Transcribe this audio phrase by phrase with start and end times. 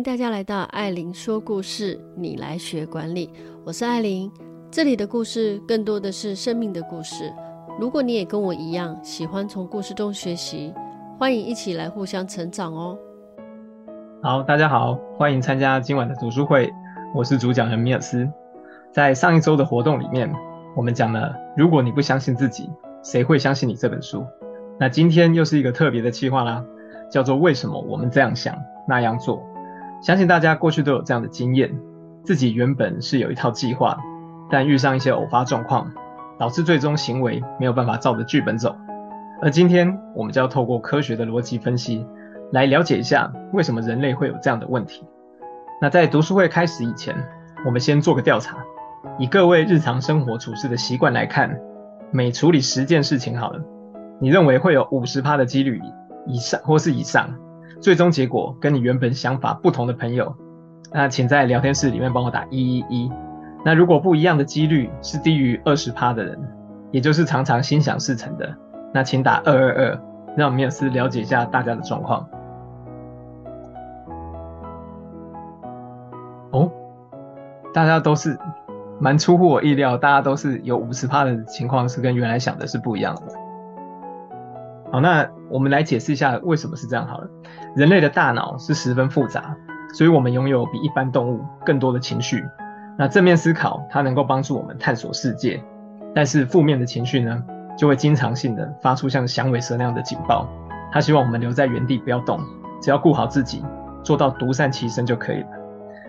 [0.00, 3.30] 迎大家来到艾琳说故事，你来学管理。
[3.66, 4.32] 我是艾琳，
[4.70, 7.30] 这里的故事更多的是生命的故事。
[7.78, 10.72] 如果你也跟我一样喜欢从故事中学习，
[11.18, 12.98] 欢迎一起来互相成长哦。
[14.22, 16.72] 好，大家好，欢迎参加今晚的读书会。
[17.14, 18.26] 我是主讲人米尔斯。
[18.90, 20.32] 在上一周的活动里面，
[20.74, 22.70] 我们讲了“如果你不相信自己，
[23.02, 24.24] 谁会相信你”这本书。
[24.78, 26.64] 那今天又是一个特别的计划啦，
[27.10, 28.56] 叫做“为什么我们这样想，
[28.88, 29.42] 那样做”。
[30.00, 31.78] 相信大家过去都有这样的经验，
[32.24, 33.98] 自己原本是有一套计划，
[34.50, 35.92] 但遇上一些偶发状况，
[36.38, 38.74] 导致最终行为没有办法照着剧本走。
[39.42, 42.06] 而今天我们就要透过科学的逻辑分析，
[42.52, 45.04] 来了解一下为什么人类会有这样的问题。
[45.82, 47.14] 那在读书会开始以前，
[47.66, 48.56] 我们先做个调查，
[49.18, 51.58] 以各位日常生活处事的习惯来看，
[52.10, 53.62] 每处理十件事情好了，
[54.18, 55.80] 你认为会有五十趴的几率
[56.26, 57.30] 以上或是以上？
[57.80, 60.34] 最终结果跟你原本想法不同的朋友，
[60.92, 63.10] 那请在聊天室里面帮我打一一一。
[63.64, 66.38] 那如果不一样的几率是低于二十趴的人，
[66.90, 68.54] 也就是常常心想事成的，
[68.92, 70.02] 那请打二二二，
[70.36, 72.28] 让米尔斯了解一下大家的状况。
[76.50, 76.70] 哦，
[77.72, 78.38] 大家都是
[78.98, 83.49] 蛮出乎我意料，大家都是有五十趴的情况是跟原来想的是不一样的。
[84.92, 87.28] 好，那我们来解释一下为什么是这样好了。
[87.76, 89.56] 人类的大脑是十分复杂，
[89.94, 92.44] 所以我们拥有比一般动物更多的情绪。
[92.98, 95.62] 那正面思考，它能够帮助我们探索世界，
[96.14, 97.42] 但是负面的情绪呢，
[97.78, 100.48] 就会经常性的发出像响尾蛇那样的警报。
[100.92, 102.40] 它希望我们留在原地不要动，
[102.82, 103.64] 只要顾好自己，
[104.02, 105.48] 做到独善其身就可以了。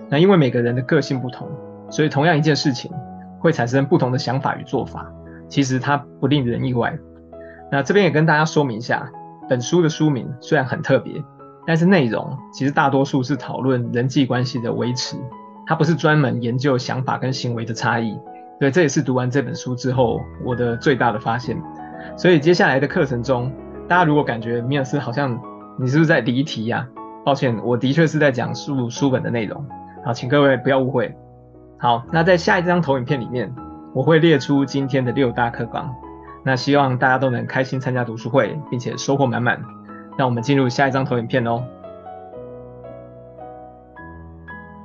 [0.10, 1.48] 那因为每个人的个性不同，
[1.90, 2.92] 所以同样一件事情
[3.40, 5.06] 会产生不同的想法与做法。
[5.48, 6.98] 其实它不令人意外。
[7.72, 9.10] 那这边也跟大家说明一下，
[9.50, 11.24] 本书的书名虽然很特别。
[11.64, 15.16] 但是内容其实大多数是讨论人际关系的维持，
[15.68, 18.20] 它不是专门研究想法跟行为的差异。
[18.60, 21.56] 对，这也是读完这本书之后我的最大的发现。
[22.18, 23.52] 所以接下来的课程中，
[23.88, 25.40] 大家如果感觉米尔斯好像
[25.80, 26.88] 你是不是在离题呀？
[27.24, 29.64] 抱歉，我的确是在讲述书本的内容。
[30.04, 31.16] 好，请各位不要误会。
[31.80, 33.54] 好，那在下一张投影片里面，
[33.94, 35.94] 我会列出今天的六大课纲。
[36.44, 39.62] 那希望大家都能开心参加读书会，并且收获满满。
[40.18, 41.64] 那我们进入下一张投影片哦。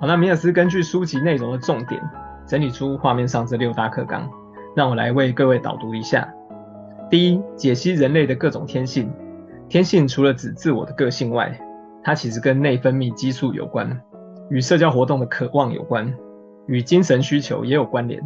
[0.01, 2.03] 好，那米尔斯根据书籍内容的重点，
[2.47, 4.29] 整理出画面上这六大课纲，
[4.77, 6.29] 让我来为各位导读一下。
[7.09, 9.11] 第一，解析人类的各种天性。
[9.69, 11.59] 天性除了指自我的个性外，
[12.05, 14.01] 它其实跟内分泌激素有关，
[14.51, 16.15] 与社交活动的渴望有关，
[16.67, 18.23] 与精神需求也有关联。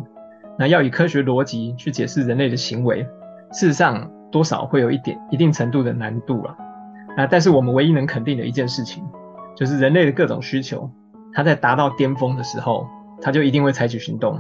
[0.59, 3.07] 那要以科学逻辑去解释人类的行为，
[3.53, 6.57] 事实上多少会有一点一定程度的难度了。
[7.17, 7.27] 啊！
[7.27, 9.05] 但是我们唯一能肯定的一件事情，
[9.57, 10.89] 就是人类的各种需求，
[11.33, 12.87] 它在达到巅峰的时候，
[13.21, 14.39] 它就一定会采取行动。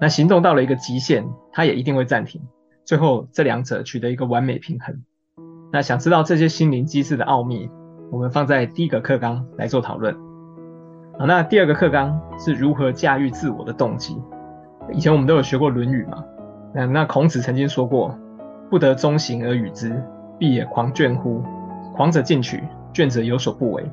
[0.00, 2.42] 那行动到了一个极限，它也一定会暂停。
[2.84, 5.02] 最后这两者取得一个完美平衡。
[5.72, 7.70] 那想知道这些心灵机制的奥秘，
[8.10, 10.12] 我们放在第一个课纲来做讨论。
[11.16, 14.20] 好，那第二个课纲是如何驾驭自我的动机。
[14.92, 16.24] 以前我们都有学过《论语》嘛？
[16.74, 18.18] 那那孔子曾经说过
[18.70, 20.02] ：“不得中行而与之，
[20.38, 21.42] 必也狂倦乎？”
[21.94, 22.62] 狂者进取，
[22.94, 23.84] 倦者有所不为。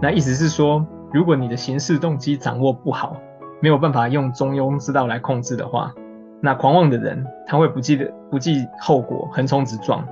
[0.00, 3.16] 那意思是说，如果你的行事动机掌握不好，
[3.60, 5.92] 没有办法用中庸之道来控制的话，
[6.40, 10.04] 那狂妄的人他会不计的不计后果，横冲直撞；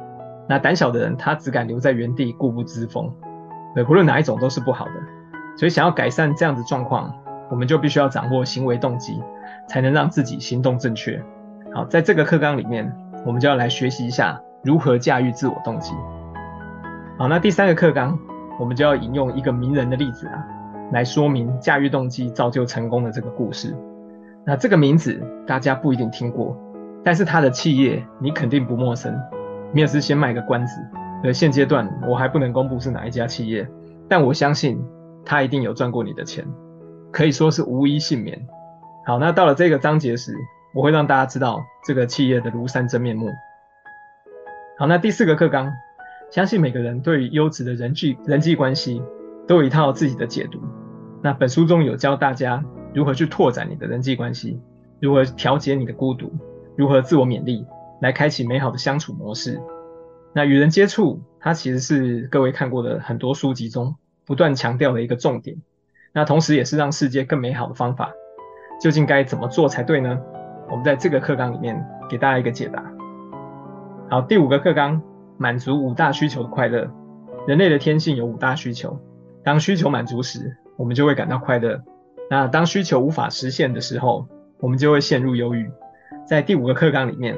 [0.49, 3.13] 那胆小的人他只敢留在原地，固步自封。
[3.75, 4.93] 对，不论哪一种都是不好的。
[5.57, 7.15] 所以想要改善这样子状况，
[7.51, 9.23] 我们就必须要掌握行为动机，
[9.69, 11.23] 才能让自己行动正确。
[11.73, 12.93] 好，在这个课纲里面，
[13.27, 15.93] 我们就要来学习一下如何驾驭自我动机。
[17.19, 18.17] 好，那第三个课纲，
[18.61, 20.47] 我们就要引用一个名人的例子啊，
[20.93, 23.75] 来说明驾驭动机造就成功的这个故事。
[24.45, 26.57] 那这个名字大家不一定听过，
[27.03, 29.13] 但是他的企业你肯定不陌生。
[29.73, 30.81] 米尔斯先卖个关子，
[31.25, 33.67] 呃，现阶段我还不能公布是哪一家企业，
[34.09, 34.81] 但我相信
[35.25, 36.47] 他一定有赚过你的钱，
[37.11, 38.47] 可以说是无一幸免。
[39.05, 40.33] 好，那到了这个章节时，
[40.77, 43.31] 我会让大家知道这个企业的庐山真面目。
[44.77, 45.73] 好，那第四个课纲。
[46.31, 49.01] 相信每个人对于优质的人际人际关系
[49.47, 50.61] 都有一套自己的解读。
[51.23, 52.63] 那本书中有教大家
[52.93, 54.61] 如何去拓展你的人际关系，
[55.01, 56.31] 如何调节你的孤独，
[56.77, 57.65] 如何自我勉励，
[58.03, 59.59] 来开启美好的相处模式。
[60.35, 63.95] 那与人接触，它其实是各位看过的很多书籍中
[64.27, 65.57] 不断强调的一个重点。
[66.13, 68.13] 那同时也是让世界更美好的方法。
[68.79, 70.21] 究竟该怎么做才对呢？
[70.69, 72.83] 我们在这个课纲里面给大家一个解答。
[74.09, 75.03] 好，第五个课纲。
[75.39, 76.91] 满足五大需求的快乐。
[77.47, 78.99] 人类的天性有五大需求，
[79.45, 81.79] 当需求满足时，我们就会感到快乐。
[82.31, 84.27] 那当需求无法实现的时候，
[84.61, 85.71] 我们就会陷入忧郁。
[86.25, 87.37] 在第五个课纲里面，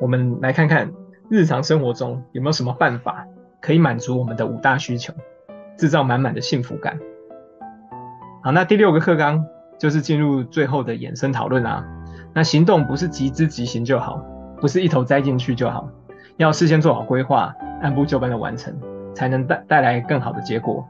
[0.00, 0.90] 我们来看看
[1.30, 3.24] 日常生活中有没有什么办法
[3.60, 5.14] 可以满足我们的五大需求，
[5.78, 6.98] 制造满满的幸福感。
[8.42, 9.46] 好，那第六个课纲
[9.78, 11.86] 就是进入最后的衍生讨论啦。
[12.36, 14.22] 那行动不是急之即行就好，
[14.60, 15.88] 不是一头栽进去就好，
[16.36, 18.78] 要事先做好规划，按部就班的完成，
[19.14, 20.86] 才能带带来更好的结果。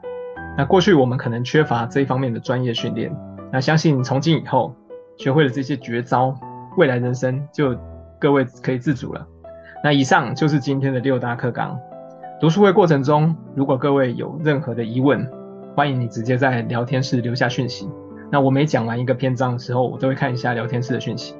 [0.57, 3.15] 那过去我们可能缺乏这一方面的专业训练，
[3.49, 4.75] 那相信从今以后
[5.15, 6.35] 学会了这些绝招，
[6.75, 7.73] 未来人生就
[8.19, 9.25] 各位可以自主了。
[9.81, 11.79] 那以上就是今天的六大课纲。
[12.41, 15.25] 读书会过程中，如果各位有任何的疑问，
[15.77, 17.89] 欢迎你直接在聊天室留下讯息。
[18.29, 21.35] 那我每讲完一个篇章的时候，我都会看一下聊天室的讯息。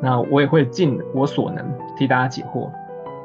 [0.00, 2.70] 那我也会尽我所能替大家解惑。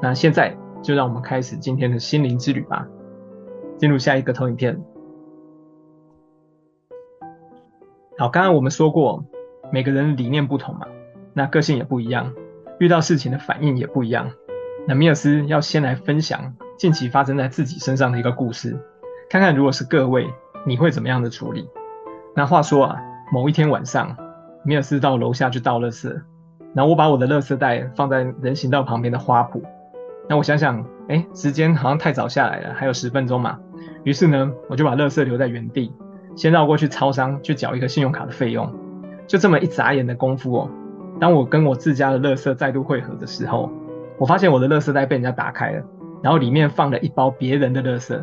[0.01, 2.87] 那现在就让我们开始今天的心灵之旅吧。
[3.77, 4.81] 进入下一个投影片。
[8.17, 9.23] 好，刚刚我们说过，
[9.71, 10.87] 每个人的理念不同嘛，
[11.33, 12.33] 那个性也不一样，
[12.79, 14.31] 遇到事情的反应也不一样。
[14.87, 18.77] 那米尔斯要先来分享近期发生在自己身上的一个故事，
[19.29, 20.27] 看看如果是各位，
[20.65, 21.69] 你会怎么样的处理？
[22.35, 22.99] 那话说啊，
[23.31, 24.17] 某一天晚上，
[24.63, 26.09] 米尔斯到楼下去倒垃圾，
[26.73, 29.61] 然后我把我的垃圾袋放在人行道旁边的花圃。
[30.27, 33.59] 那我想想，哎，时间好像太早下来了，还有十分钟嘛。
[34.03, 35.93] 于是呢，我就把垃圾留在原地，
[36.35, 38.73] 先绕过去超商去缴一个信用卡的费用。
[39.27, 40.69] 就这么一眨眼的功夫哦，
[41.19, 43.71] 当我跟我自家的垃圾再度汇合的时候，
[44.17, 45.83] 我发现我的垃圾袋被人家打开了，
[46.23, 48.19] 然后里面放了一包别人的垃圾。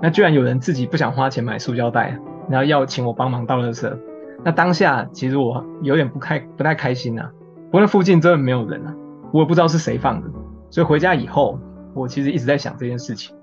[0.00, 2.18] 那居然有人自己不想花钱买塑胶袋。
[2.48, 3.90] 然后要请我帮忙倒垃圾，
[4.44, 7.30] 那当下其实我有点不开不太开心呐、啊，
[7.70, 8.94] 不过附近真的没有人啊，
[9.32, 10.28] 我也不知道是谁放的，
[10.70, 11.58] 所以回家以后，
[11.94, 13.34] 我其实一直在想这件事情。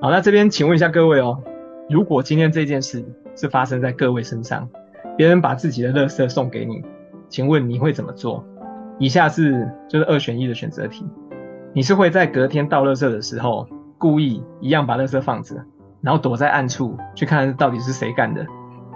[0.00, 1.42] 好，那这边请问一下各位哦，
[1.88, 3.04] 如果今天这件事
[3.36, 4.68] 是发生在各位身上，
[5.16, 6.82] 别人把自己的垃圾送给你，
[7.28, 8.44] 请问你会怎么做？
[8.98, 11.06] 以下是就是二选一的选择题，
[11.72, 15.56] 你是会在隔天倒垃圾的时候故意一样把垃圾放着？
[16.02, 18.46] 然后躲在暗处去看到底是谁干的，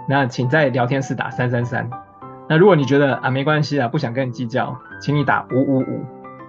[0.09, 1.89] 那请在聊天室打三三三。
[2.47, 6.05] 那如果你觉得啊没关系啊，不想跟你计较，请你打五五五。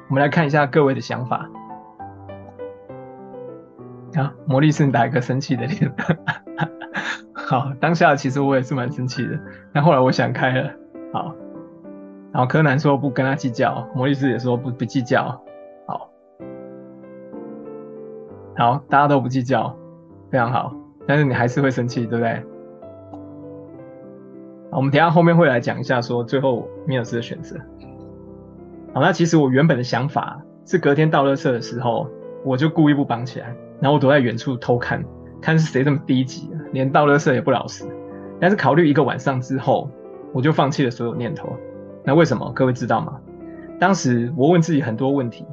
[0.09, 1.49] 我们来看一下各位的想法。
[4.15, 5.93] 啊，魔力是打一个生气的脸。
[7.35, 9.39] 好，当下其实我也是蛮生气的，
[9.73, 10.71] 但后来我想开了。
[11.13, 11.35] 好，
[12.33, 15.41] 然后柯南说不跟他计较，魔力斯也说不不计较。
[15.87, 16.11] 好，
[18.57, 19.77] 好，大家都不计较。
[20.31, 20.75] 非常好，
[21.07, 22.43] 但是你还是会生气，对不对？
[24.71, 27.57] 好，我们等下后面会来讲一下，说最后米尔斯的选择。
[28.93, 32.09] 好，那其实我原本的想法是隔天倒垃圾的时候，
[32.45, 35.05] 我就故意不绑起来，然后躲在远处偷看，
[35.41, 37.85] 看是谁这么低级，连倒垃圾也不老实。
[38.41, 39.89] 但是考虑一个晚上之后，
[40.33, 41.57] 我就放弃了所有念头。
[42.05, 42.51] 那为什么？
[42.55, 43.19] 各位知道吗？
[43.79, 45.45] 当时我问自己很多问题：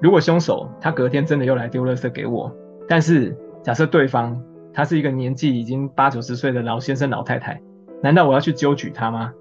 [0.00, 2.52] 如果凶手他隔天真的又来丢垃圾给我，
[2.88, 7.60] 但是假设对方他是一个年纪已经八九十岁的老先生、老太太，
[8.02, 9.32] 难道我要去纠举他吗？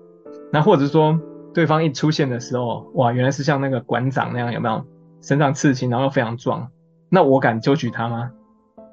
[0.51, 1.19] 那或者说
[1.53, 4.83] 对方一出现的时候，哇，原来是像那个馆长那样，有没有
[5.21, 6.69] 身上刺青，然后又非常壮？
[7.09, 8.31] 那我敢纠举他吗？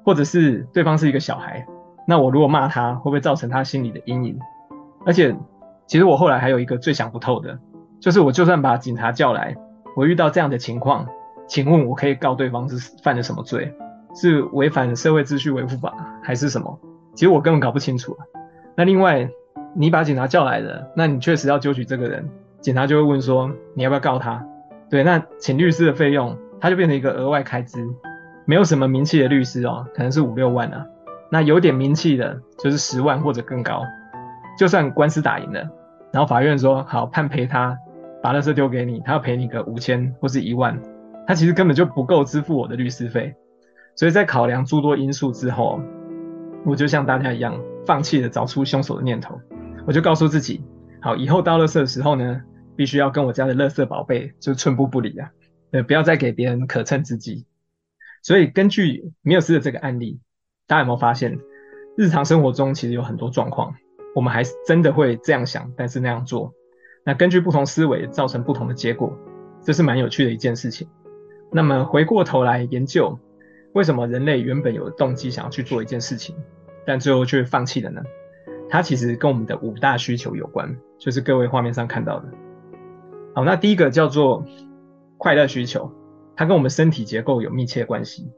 [0.05, 1.65] 或者是对方是一个小孩，
[2.07, 4.39] 那我如果骂他，会不会造成他心里的阴影？
[5.05, 5.35] 而且，
[5.87, 7.57] 其实我后来还有一个最想不透的，
[7.99, 9.55] 就是我就算把警察叫来，
[9.95, 11.07] 我遇到这样的情况，
[11.47, 13.73] 请问我可以告对方是犯了什么罪？
[14.15, 15.93] 是违反社会秩序维护法
[16.23, 16.79] 还是什么？
[17.13, 18.17] 其实我根本搞不清楚。
[18.75, 19.29] 那另外，
[19.75, 22.29] 你把警察叫来了，那你确实要揪取这个人，
[22.61, 24.43] 警察就会问说你要不要告他？
[24.89, 27.85] 对，那请律师的费用，他就变成一个额外开支。
[28.45, 30.85] 没有什么名气的律师哦，可能是五六万啊。
[31.29, 33.81] 那有点名气的，就是十万或者更高。
[34.57, 35.67] 就算官司打赢了，
[36.11, 37.77] 然后法院说好判赔他，
[38.21, 40.79] 把垃圾丢给你，他要赔你个五千或是一万，
[41.25, 43.35] 他其实根本就不够支付我的律师费。
[43.95, 45.79] 所以在考量诸多因素之后，
[46.65, 49.39] 我就像大家一样，放弃了找出凶手的念头。
[49.87, 50.63] 我就告诉自己，
[51.01, 52.41] 好，以后倒垃圾的时候呢，
[52.75, 55.31] 必须要跟我家的垃圾宝贝就寸步不离啊，
[55.71, 57.45] 呃，不要再给别人可乘之机。
[58.21, 60.19] 所以根据米尔斯的这个案例，
[60.67, 61.39] 大家有没有发现，
[61.95, 63.75] 日常生活中其实有很多状况，
[64.15, 66.51] 我们还是真的会这样想，但是那样做，
[67.05, 69.17] 那根据不同思维造成不同的结果，
[69.61, 70.89] 这是蛮有趣的一件事情。
[71.51, 73.17] 那么回过头来研究。
[73.75, 76.33] 为什么人类原本有动机想要去做一件事情，
[76.85, 78.01] 但最后却放弃了呢？
[78.69, 82.29] 它其实跟我们的五大需求有关，就是各位画面上看到的。
[83.33, 84.45] 好，那第一个叫做
[85.17, 85.91] 快乐需求，
[86.37, 88.31] 它跟我们身体结构有密切关系。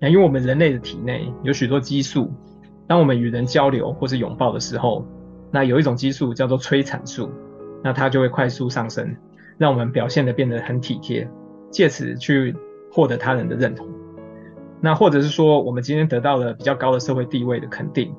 [0.00, 2.32] 那因为我们人类的体内有许多激素，
[2.88, 5.06] 当我们与人交流或是拥抱的时候，
[5.50, 7.30] 那有一种激素叫做催产素，
[7.84, 9.14] 那它就会快速上升，
[9.58, 11.28] 让我们表现得变得很体贴，
[11.70, 12.56] 借此去
[12.90, 13.86] 获得他人的认同。
[14.80, 18.14] 那或者是说，我们今天得到了比较高的社会地位的肯定，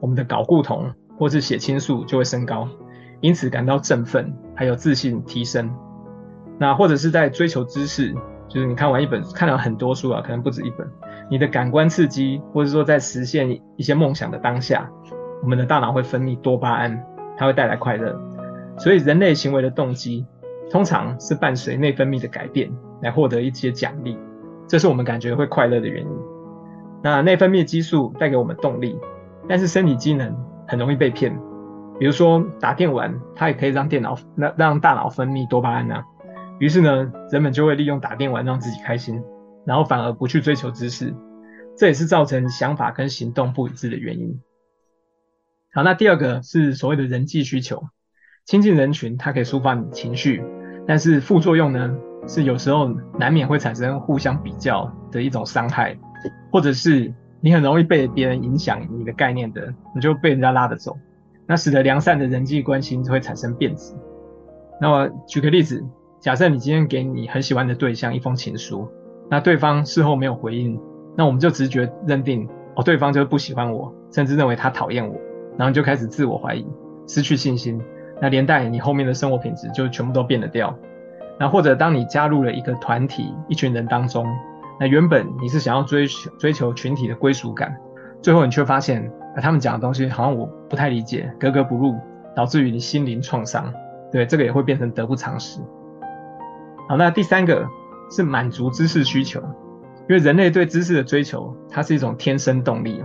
[0.00, 2.68] 我们的睾固酮或是血清素就会升高，
[3.20, 5.70] 因此感到振奋，还有自信提升。
[6.58, 8.14] 那或者是在追求知识，
[8.48, 10.88] 就是你看完一本，看了很多书啊，可能不止一本。
[11.28, 14.88] 你的感官刺激，或者说在实现一些梦想的当下，
[15.42, 17.04] 我们的大脑会分泌多巴胺，
[17.36, 18.16] 它会带来快乐。
[18.78, 20.24] 所以人类行为的动机，
[20.70, 22.70] 通常是伴随内分泌的改变
[23.02, 24.16] 来获得一些奖励，
[24.66, 26.10] 这是我们感觉会快乐的原因。
[27.02, 28.98] 那内分泌激素带给我们动力，
[29.48, 31.38] 但是身体机能很容易被骗。
[31.98, 36.04] 比如说打电玩，它也可以让电脑让让大脑分泌多巴胺啊。
[36.58, 39.22] 于是呢，人们就会利用打电玩让自己开心。
[39.66, 41.14] 然后反而不去追求知识，
[41.78, 44.38] 这也是造成想法跟行动不一致的原因。
[45.72, 47.82] 好，那第二个是所谓的人际需求，
[48.44, 50.44] 亲近人群它可以抒发你情绪，
[50.86, 52.88] 但是副作用呢是有时候
[53.18, 55.96] 难免会产生互相比较的一种伤害，
[56.50, 60.96] 或者是你很容易被别人影响你的概念的，你就被人家拉着走，
[61.46, 63.94] 那使得良善的人际关系就会产生变质。
[64.80, 65.84] 那我举个例子，
[66.20, 68.88] 假设你今天给你很喜欢的对象一封情书。
[69.30, 70.78] 那对方事后没有回应，
[71.16, 75.14] 那我们就直觉认定哦，对方就是不喜欢我，甚至认为他讨厌我，
[75.56, 76.66] 然后就开始自我怀疑，
[77.06, 77.80] 失去信心。
[78.20, 80.76] 那连带你后面的生活品质就全部都变了掉。
[81.38, 84.26] 那或者当你加入了一个团体、一群人当中，
[84.78, 87.76] 那原本你是想要追求追求群体的归属感，
[88.22, 91.94] 最后你却发现啊，他们讲的东西好像我不太理解，格格不入，
[92.34, 93.72] 导致于你心灵创伤。
[94.12, 95.60] 对，这个也会变成得不偿失。
[96.88, 97.66] 好，那第三个。
[98.10, 99.40] 是满足知识需求，
[100.08, 103.02] 因为人类对知识的追求，它是一种天生动力。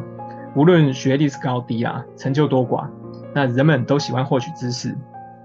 [0.56, 2.86] 无论学历是高低啊，成就多寡，
[3.34, 4.96] 那人们都喜欢获取知识，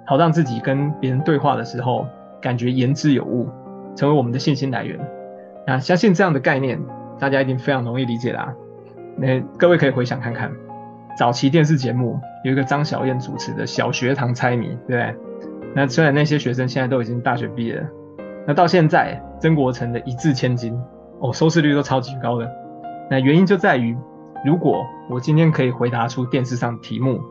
[0.05, 2.05] 好让自己跟别人对话的时候，
[2.45, 3.49] 感觉言之有物，
[3.97, 5.01] 成为我们的信心来源。
[5.67, 6.79] 那相信这样的概念，
[7.19, 8.53] 大家一定非常容易理解啦。
[9.17, 10.53] 那各位可以回想看看，
[11.17, 15.15] 早期电视节目有一个张小燕主持的小学堂猜谜，对不对？
[15.75, 17.89] 那虽然那些学生现在都已经大学毕业了。
[18.47, 20.79] 那到现在，曾国城的一掷千金
[21.21, 22.47] 哦，收视率都超级高的。
[23.11, 23.97] 那原因就在于，
[24.45, 27.23] 如果我今天可以回答出电视上的题目，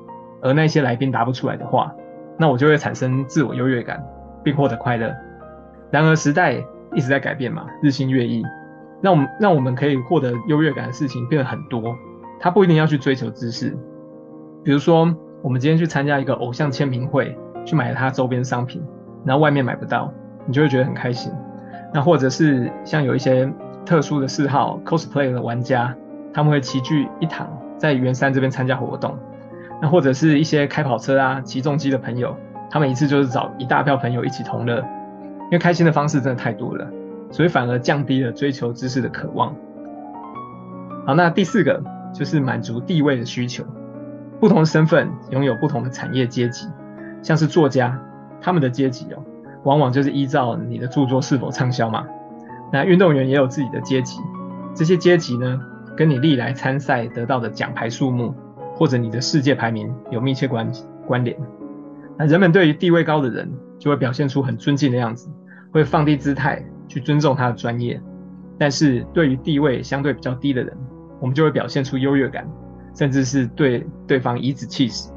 [0.41, 1.93] 而那些来宾答不出来的话，
[2.39, 4.03] 那我就会产生自我优越感，
[4.43, 5.13] 并获得快乐。
[5.91, 6.55] 然而时代
[6.93, 8.43] 一直在改变嘛，日新月异，
[9.01, 11.95] 让我们让我们可以获得优越感的事情变得很多。
[12.39, 13.77] 他不一定要去追求知识，
[14.63, 18.83] 比如说我们今天去参加一个偶像签名会，去买他周边商品，
[19.25, 20.12] 然后外面买不到。
[20.45, 21.31] 你就会觉得很开心，
[21.93, 23.50] 那或者是像有一些
[23.85, 25.95] 特殊的嗜好，cosplay 的玩家，
[26.33, 27.47] 他们会齐聚一堂，
[27.77, 29.17] 在圆山这边参加活动，
[29.81, 32.35] 那或者是一些开跑车啊、骑重机的朋友，
[32.74, 34.80] 他们一次就是找一大票朋友一起同乐，
[35.44, 36.89] 因为开心的方式真的太多了，
[37.30, 39.56] 所以反而降低了追求知识的渴望。
[41.06, 43.63] 好，那第四个就是满足地位的需求，
[44.39, 46.68] 不同的身份拥有不同的产业阶级，
[47.22, 48.01] 像是作家，
[48.42, 49.22] 他们的阶级哦。
[49.65, 52.03] 往往就是依照你的著作是否畅销嘛。
[52.72, 54.20] 那运动员也有自己的阶级，
[54.74, 55.62] 这些阶级呢，
[55.96, 58.34] 跟你历来参赛得到的奖牌数目，
[58.75, 60.72] 或者你的世界排名有密切关
[61.06, 61.38] 关联。
[62.17, 65.29] 那人们对于地位高的人，就会表现出很尊敬的样子，
[65.72, 68.00] 会放低姿态去尊重他的专业。
[68.58, 70.77] 但是对于地位相对比较低的人，
[71.20, 72.48] 我们就会表现出优越感，
[72.96, 75.12] 甚至是对对方颐指气使。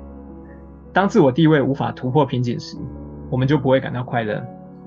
[0.92, 2.78] 当自我地位无法突破瓶颈时，
[3.30, 4.42] 我们就不会感到快乐，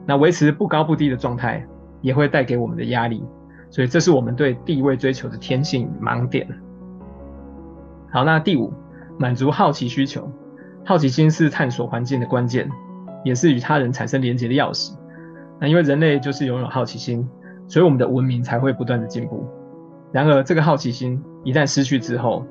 [0.08, 1.64] 那维持不高不低的状态
[2.02, 3.24] 也会带给我们的压力，
[3.70, 6.48] 所以这是我们对地位追求的天性盲点。
[8.12, 8.74] 好，那第五，
[9.20, 10.28] 满足好奇需求，
[10.86, 12.70] 好奇心是探索环境的关键，
[13.24, 14.94] 也是与他人产生连结的钥匙。
[15.60, 17.28] 那因为人类就是拥有好奇心，
[17.68, 19.46] 所以我们的文明才会不断的进步。
[20.12, 22.46] 然而，这个好奇心一旦失去之后，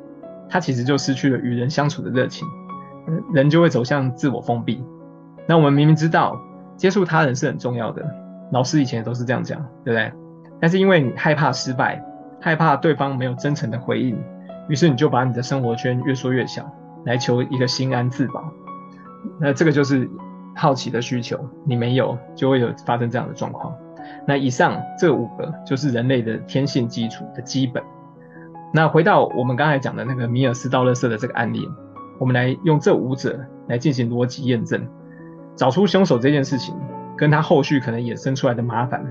[0.49, 2.47] 它其实就失去了与人相处的热情，
[3.33, 4.85] 人就会走向自我封闭。
[5.47, 6.39] 那我们明明知道
[6.77, 8.05] 接触他人是很重要的，
[8.53, 10.13] 老师以前也都是这样讲，对不对？
[10.61, 12.05] 但是因为你害怕失败，
[12.41, 14.17] 害怕对方没有真诚的回应，
[14.69, 16.71] 于是你就把你的生活圈越缩越小，
[17.05, 18.45] 来求一个心安自保。
[19.41, 20.09] 那这个就是
[20.55, 23.75] 好奇的需求，你没有就会有发生这样的状况。
[24.27, 27.83] 那以上这五个就是人类的天性基础的基本。
[28.73, 31.69] 那回到我们刚才讲的那个米尔斯倒垃圾的这个案例，
[32.19, 34.87] 我们来用这五者来进行逻辑验证。
[35.57, 36.75] 找出凶手这件事情，
[37.17, 39.05] 跟他后续可能衍生出来的麻烦，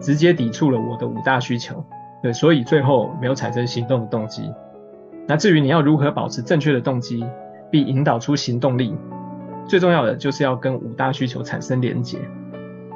[0.00, 1.84] 直接抵触了我的五大需求，
[2.22, 4.50] 对，所以最后没有产生行动的动机。
[5.26, 7.24] 那至于你要如何保持正确的动机，
[7.70, 8.94] 并引导出行动力，
[9.66, 12.18] 最重要的就是要跟五大需求产生连结。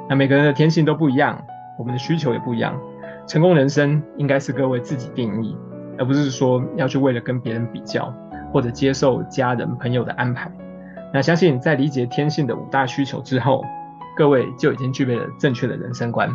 [0.09, 1.41] 那每个人的天性都不一样，
[1.77, 2.77] 我们的需求也不一样。
[3.25, 5.55] 成功人生应该是各位自己定义，
[5.97, 8.13] 而不是说要去为了跟别人比较，
[8.53, 10.51] 或者接受家人朋友的安排。
[11.13, 13.63] 那相信在理解天性的五大需求之后，
[14.15, 16.29] 各位就已经具备了正确的人生观。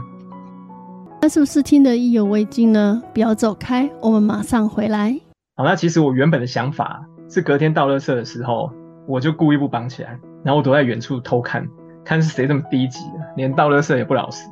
[1.21, 3.03] 那是不是听得意犹未尽呢？
[3.15, 5.19] 不要走开，我们马上回来。
[5.65, 8.71] 那其实我原本的想法是隔天倒垃圾的时候，
[9.07, 11.69] 我就故意不绑起来，然后躲在远处偷看，
[12.05, 13.01] 看是谁这么低级，
[13.37, 14.49] 连倒垃圾也不老实。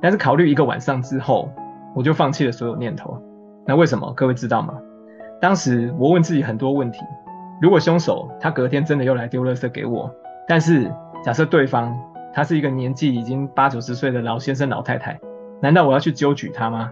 [0.00, 1.50] 但是考虑一个晚上之后，
[1.94, 3.20] 我就放弃了所有念头。
[3.66, 4.12] 那为什么？
[4.14, 4.74] 各位知道吗？
[5.40, 7.00] 当时我问自己很多问题。
[7.60, 10.10] 如果凶手他隔天真的又来丢垃圾给我，
[10.48, 10.90] 但是
[11.22, 11.94] 假设对方
[12.32, 15.20] 他是一个年纪已经八九十岁的老先生老太太，
[15.60, 16.90] 难道我要去纠举他吗？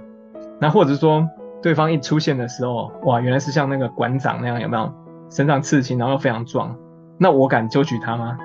[0.60, 1.26] 那或者说
[1.62, 4.92] 对方一出现的时候，哇，原来是像那个馆长那样，有没有
[5.30, 6.76] 身上刺青，然后又非常壮，
[7.18, 8.38] 那我敢揪举他吗？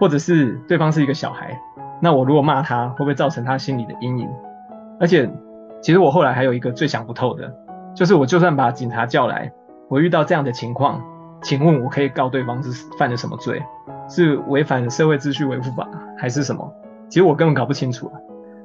[0.00, 1.58] 或者是对方是一个小孩，
[2.00, 4.28] 那我如果骂他，会不会造成他心里的阴影？
[5.00, 5.30] 而且，
[5.80, 7.52] 其实我后来还有一个最想不透的，
[7.94, 9.52] 就是我就算把警察叫来，
[9.88, 11.02] 我遇到这样的情况。
[11.42, 13.60] 请问，我可以告对方是犯了什么罪？
[14.08, 16.72] 是违反社会秩序维护法，还是什么？
[17.08, 18.12] 其实我根本搞不清楚。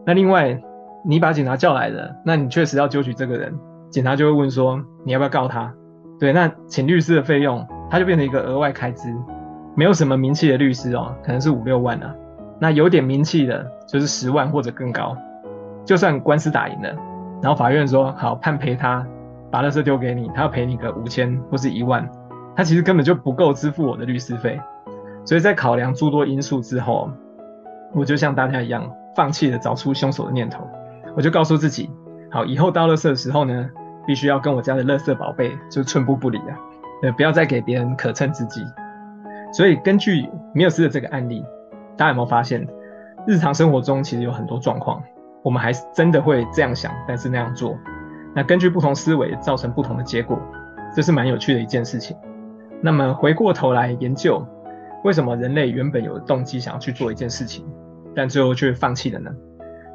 [0.05, 0.61] 那另外，
[1.03, 3.51] 你把警察叫来了，那你确实要揪取这个人，
[3.89, 5.73] 警察就会问说，你要不要告他？
[6.19, 9.13] 对，那请律师的费用，他就变成一个额外开支。
[9.75, 12.13] 没有什么名气的律师哦，可能是五六万啊。
[12.59, 15.15] 那有点名气的，就是十万或者更高。
[15.85, 16.89] 就算官司打赢了，
[17.41, 19.05] 然后法院说好判赔他，
[19.51, 22.09] 把垃圾丢给你，他要赔你个五千或是一万。
[22.55, 24.59] 他其实根本就不够支付我的律师费，
[25.23, 27.11] 所以在考量诸多因素之后，
[27.93, 30.67] 我就像大家一样，放弃了找出凶手的念头。
[31.15, 31.91] 我就告诉自己，
[32.37, 33.67] 好，以后倒垃圾的时候呢，
[34.05, 36.55] 必须要跟我家的垃圾宝贝就寸步不离啊，
[37.01, 38.63] 呃，不要再给别人可乘之机。
[39.51, 41.43] 所以根据米尔斯的这个案例，
[41.97, 42.63] 大家有没有发现，
[43.25, 45.01] 日常生活中其实有很多状况，
[45.41, 47.75] 我们还是真的会这样想，但是那样做，
[48.35, 50.39] 那根据不同思维造成不同的结果，
[50.95, 52.15] 这是蛮有趣的一件事情。
[52.83, 54.45] 那么回过头来研究，
[55.03, 57.65] 为什么人类原本有动机想要去做一件事情，
[58.15, 59.31] 但最后却放弃了呢？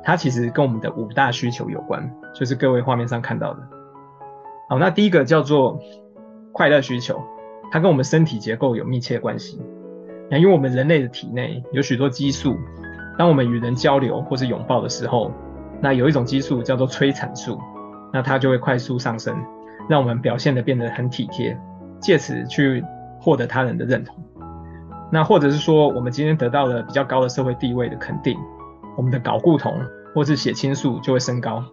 [0.05, 3.61] 它其实跟我们的五大需求有关，就是各位画面上看到的。
[4.69, 5.79] 好，那第一个叫做
[6.53, 7.21] 快乐需求，
[7.71, 9.61] 它跟我们身体结构有密切关系。
[10.31, 12.57] 那因为我们人类的体内有许多激素，
[13.19, 15.31] 当我们与人交流或是拥抱的时候，
[15.81, 17.59] 那有一种激素叫做催产素，
[18.13, 19.37] 那它就会快速上升，
[19.89, 21.59] 让我们表现得变得很体贴。
[22.01, 22.85] 借此去
[23.21, 24.17] 获得他人的认同，
[25.13, 28.37] 那或者是说，我们今天得到了比较高的社会地位的肯定，
[28.97, 29.75] 我们的睾固酮
[30.15, 31.65] 或是血清素就会升高，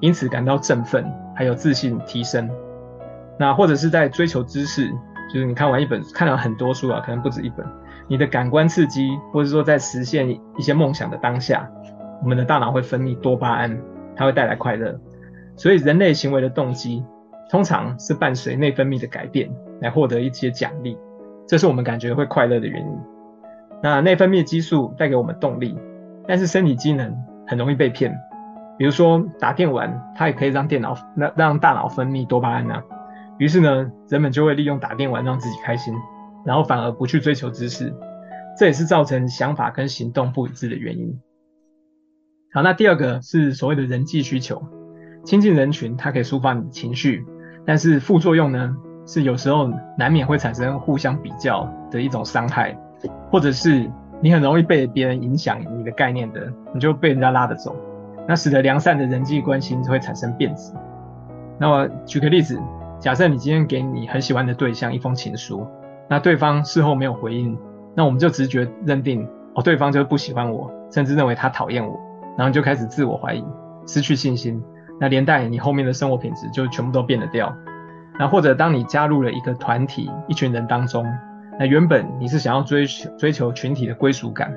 [0.00, 2.50] 因此感到振奋，还有自信提升。
[3.38, 4.88] 那或者是在追求知识，
[5.32, 7.66] 就是你看完一本，看了很多书啊，可能不止一本，
[8.08, 11.68] 你的感官刺激，或者说在实现一些梦想的当下，
[12.22, 13.78] 我们的大脑会分泌多巴胺，
[14.14, 14.98] 它会带来快乐。
[15.56, 17.04] 所以人类行为的动机，
[17.50, 19.50] 通常是伴随内分泌的改变。
[19.82, 20.96] 来获得一些奖励，
[21.46, 22.98] 这是我们感觉会快乐的原因。
[23.82, 25.76] 那内分泌激素带给我们动力，
[26.26, 28.14] 但是身体机能很容易被骗。
[28.78, 32.82] 比如说打电玩，它也可以让电脑让让大脑分泌多巴胺啊。
[33.38, 35.94] 于是呢，人们就会利用打电玩让自己开心，
[36.44, 37.94] 然后反而不去追求知识，
[38.58, 41.18] 这也是造成想法跟行动不一致的原因。
[42.52, 44.62] 好，那第二个是所谓的人际需求，
[45.24, 47.24] 亲近人群它可以抒发你的情绪，
[47.64, 48.76] 但是副作用呢？
[49.08, 52.76] 是有时候难免会产生互相比较的一种伤害，
[53.30, 53.88] 或者是
[54.20, 57.76] 你很容易被别人影响你的概念的，你就被人家拉着走，
[58.26, 60.72] 那使得良善的人际关系就会产生变质。
[61.58, 62.60] 那么举个例子，
[62.98, 65.66] 假设你今天给你很喜欢的对象一封情书，
[66.08, 67.58] 那对方事后没有回应，
[67.94, 71.98] 那我们就直觉认定哦，对方就是不喜欢我，甚至认为他讨厌我，
[72.36, 73.44] 然后就开始自我怀疑，
[73.86, 74.62] 失去信心，
[74.98, 77.54] 那连带你后面的生活品质就全部都变得掉。
[78.18, 81.06] 那或者当你加入了一个团体、一群人当中，
[81.58, 84.52] 那原本你是想要追求追求群体的归属感，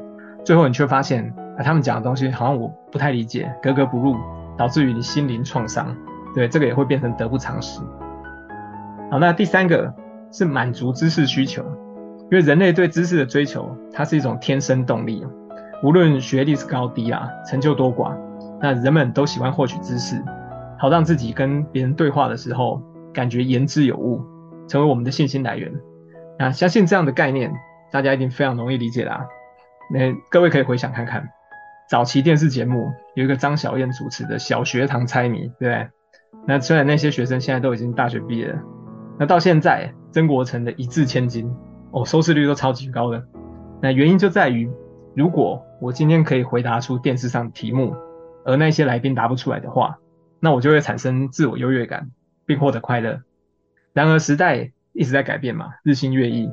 [0.46, 4.16] 最后你却发现啊，他们讲的东西好像我不太理解，格格不入，
[4.58, 5.96] 导致于你心灵创伤。
[6.36, 7.80] 对，这个也会变成得不偿失。
[9.10, 9.94] 好，那第三个
[10.32, 11.64] 是满足知识需求，
[12.32, 15.26] 因为人类对知识的追求，它是一种天生动力，
[15.84, 18.14] 无论学历是高低啊，成就多寡，
[18.62, 20.24] 那人们都喜欢获取知识，
[20.78, 22.82] 好让自己跟别人对话的时候。
[23.12, 24.22] 感觉言之有物，
[24.68, 25.74] 成为我们的信心来源。
[26.40, 27.54] 那相信这样的概念，
[27.92, 29.28] 大家一定非常容易理解啦。
[29.92, 31.30] 那各位可以回想看看，
[31.90, 35.90] 早期电视节目有一个张小燕主持的小学堂猜谜，对不对？
[36.48, 38.62] 那虽然那些学生现在都已经大学毕业了，
[39.20, 41.54] 那到现在，曾国城的一字千金
[41.92, 43.22] 哦，收视率都超级高的。
[43.82, 44.72] 那原因就在于，
[45.16, 47.94] 如果我今天可以回答出电视上的题目，
[48.46, 49.98] 而那些来宾答不出来的话，
[50.40, 52.12] 那我就会产生自我优越感，
[52.46, 53.20] 并获得快乐。
[53.92, 56.50] 然而时代一直在改变嘛，日新月异，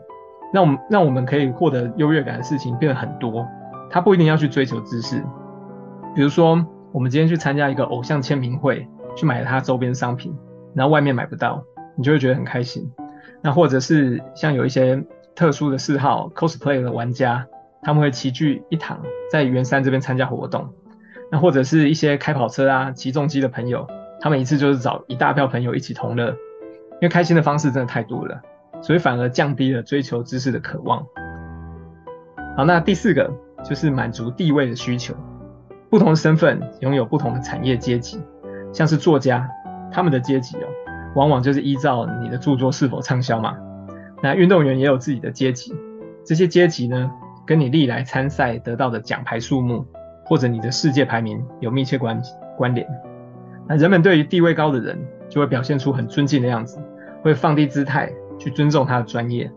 [0.53, 3.47] 那我们让我们可以获得优越感的事情变得很多。
[3.91, 5.23] 他不一定要去追求知识，
[6.15, 10.35] 比如说我们今天去参加一个偶像签名会，去买他周边商品，
[10.75, 11.63] 然后外面买不到，
[11.97, 12.91] 你就会觉得很开心。
[13.43, 17.47] 那或者是像有一些特殊的嗜好，cosplay 的玩家，
[17.83, 20.69] 他们会齐聚一堂，在圆山这边参加活动。
[21.31, 23.87] 那或者是一些开跑车啊、骑重机的朋友，
[24.21, 26.35] 他们一次就是找一大票朋友一起同乐，
[26.97, 28.41] 因为开心的方式真的太多了，
[28.81, 31.05] 所以反而降低了追求知识的渴望。
[32.57, 33.31] 好，那第四个
[33.65, 35.15] 就是满足地位的需求。
[35.91, 38.21] 不同的身份拥有不同的产业阶级，
[38.73, 39.49] 像是作家，
[39.93, 40.67] 他们的阶级哦，
[41.15, 43.57] 往往就是依照你的著作是否畅销嘛。
[44.23, 45.75] 那运动员也有自己的阶级，
[46.25, 47.11] 这些阶级呢，
[47.47, 49.87] 跟你历来参赛得到的奖牌数目。
[50.29, 52.21] 或者你的世界排名有密切关
[52.57, 52.85] 关联，
[53.69, 56.81] 那人们对于地位高的人就会表现出很尊敬的样子，
[57.27, 59.51] 会放低姿态去尊重他的专业；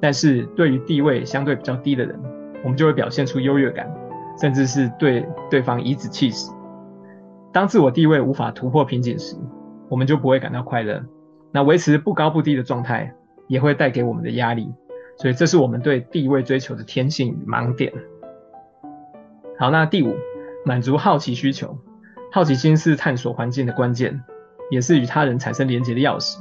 [0.00, 2.16] 但是对于地位相对比较低的人，
[2.62, 3.92] 我们就会表现出优越感，
[4.40, 6.48] 甚至是对对方颐指气使。
[7.52, 9.34] 当自我地位无法突破瓶颈时，
[9.88, 11.02] 我们就不会感到快乐。
[11.50, 13.12] 那维持不高不低的状态
[13.48, 14.72] 也会带给我们的压力，
[15.16, 17.92] 所以这是我们对地位追求的天性与盲点。
[19.58, 20.14] 好，那第五，
[20.64, 21.76] 满足好奇需求。
[22.30, 24.22] 好奇心是探索环境的关键，
[24.70, 26.38] 也是与他人产生连结的钥匙。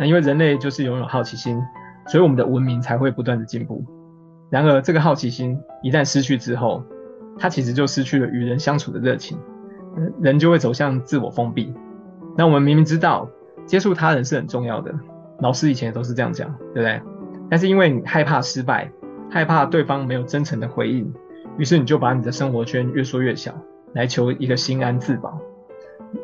[0.00, 1.62] 那因为人类就是拥有好奇心，
[2.06, 3.84] 所以我们的文明才会不断的进步。
[4.48, 6.82] 然而，这个好奇心一旦失去之后，
[7.38, 9.38] 它其实就失去了与人相处的热情，
[10.22, 11.74] 人就会走向自我封闭。
[12.34, 13.28] 那我们明明知道
[13.66, 14.90] 接触他人是很重要的，
[15.40, 17.02] 老师以前也都是这样讲，对不对？
[17.50, 18.90] 但是因为你害怕失败，
[19.30, 21.12] 害怕对方没有真诚的回应。
[21.58, 23.52] 于是你就把你的生活圈越缩越小，
[23.92, 25.38] 来求一个心安自保。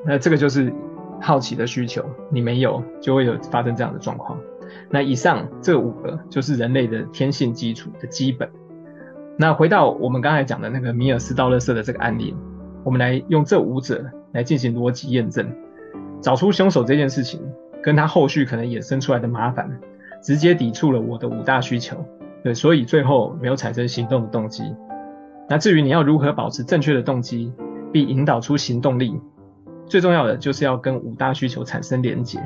[0.06, 0.72] 那这个就是
[1.20, 4.38] 好奇的需求，你没有就会有发生这样的状况。
[4.90, 8.48] 那以上这五个就是人类的天性基础的基本。
[9.38, 12.34] 那回到我们刚才讲的那个米尔斯倒垃圾的这个案例，
[12.84, 15.46] 我们来用这五者来进行逻辑验证，
[16.20, 17.40] 找出凶手这件事情
[17.82, 19.70] 跟他后续可能衍生出来的麻烦，
[20.22, 21.96] 直接抵触了我的五大需求。
[22.42, 24.62] 对，所以最后没有产生行动的动机。
[25.48, 27.52] 那至于你要如何保持正确的动机，
[27.92, 29.20] 并引导出行动力，
[29.86, 32.40] 最重要的就是要跟五大需求产生连结。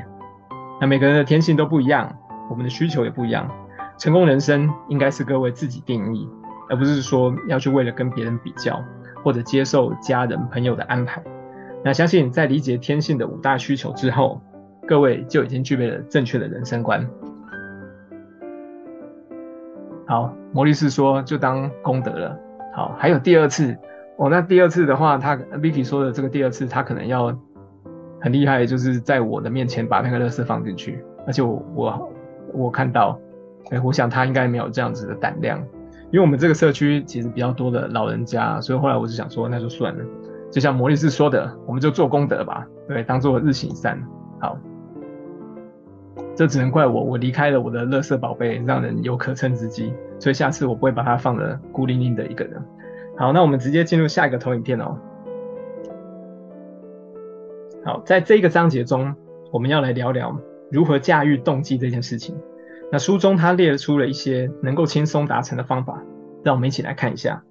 [0.79, 2.15] 那每个人的天性都不一样，
[2.49, 3.49] 我们的需求也不一样。
[3.97, 6.27] 成功人生应该是各位自己定义，
[6.69, 8.83] 而不是说要去为了跟别人比较，
[9.23, 11.21] 或者接受家人朋友的安排。
[11.83, 14.41] 那相信在理解天性的五大需求之后，
[14.87, 17.07] 各位就已经具备了正确的人生观。
[20.07, 22.37] 好，摩利斯说就当功德了。
[22.75, 23.77] 好，还有第二次
[24.21, 24.29] 哦。
[24.29, 27.35] 那第二次的话，他 Vicky 说的这个第二次，他可能要
[28.21, 31.03] 很厉害，就是在我的面前把那个乐色放进去。
[31.25, 32.11] 而且我我
[32.53, 33.19] 我看到，
[33.71, 35.59] 哎，我想他应该没有这样子的胆量，
[36.11, 40.05] 因为我们这个社区其实比较多的老人家，所以后来我就想说，那就算了。
[40.51, 43.97] 就像摩利斯说的，我们就做功德吧，对，当做日行善。
[44.39, 44.57] 好，
[46.35, 49.93] 这只能怪我，我离开了我的乐色宝贝，让人有可乘之机。
[50.19, 52.61] 所以下次我不会把它放的孤零零的一个人。
[53.21, 54.97] 好，那我们直接进入下一个投影片哦。
[57.85, 59.13] 好，在这个章节中，
[59.53, 60.35] 我们要来聊聊
[60.71, 62.35] 如何驾驭动机这件事情。
[62.91, 66.01] 那书中他列出了一些能够轻松达成的方法，
[66.43, 67.43] 让我们一起来看一下。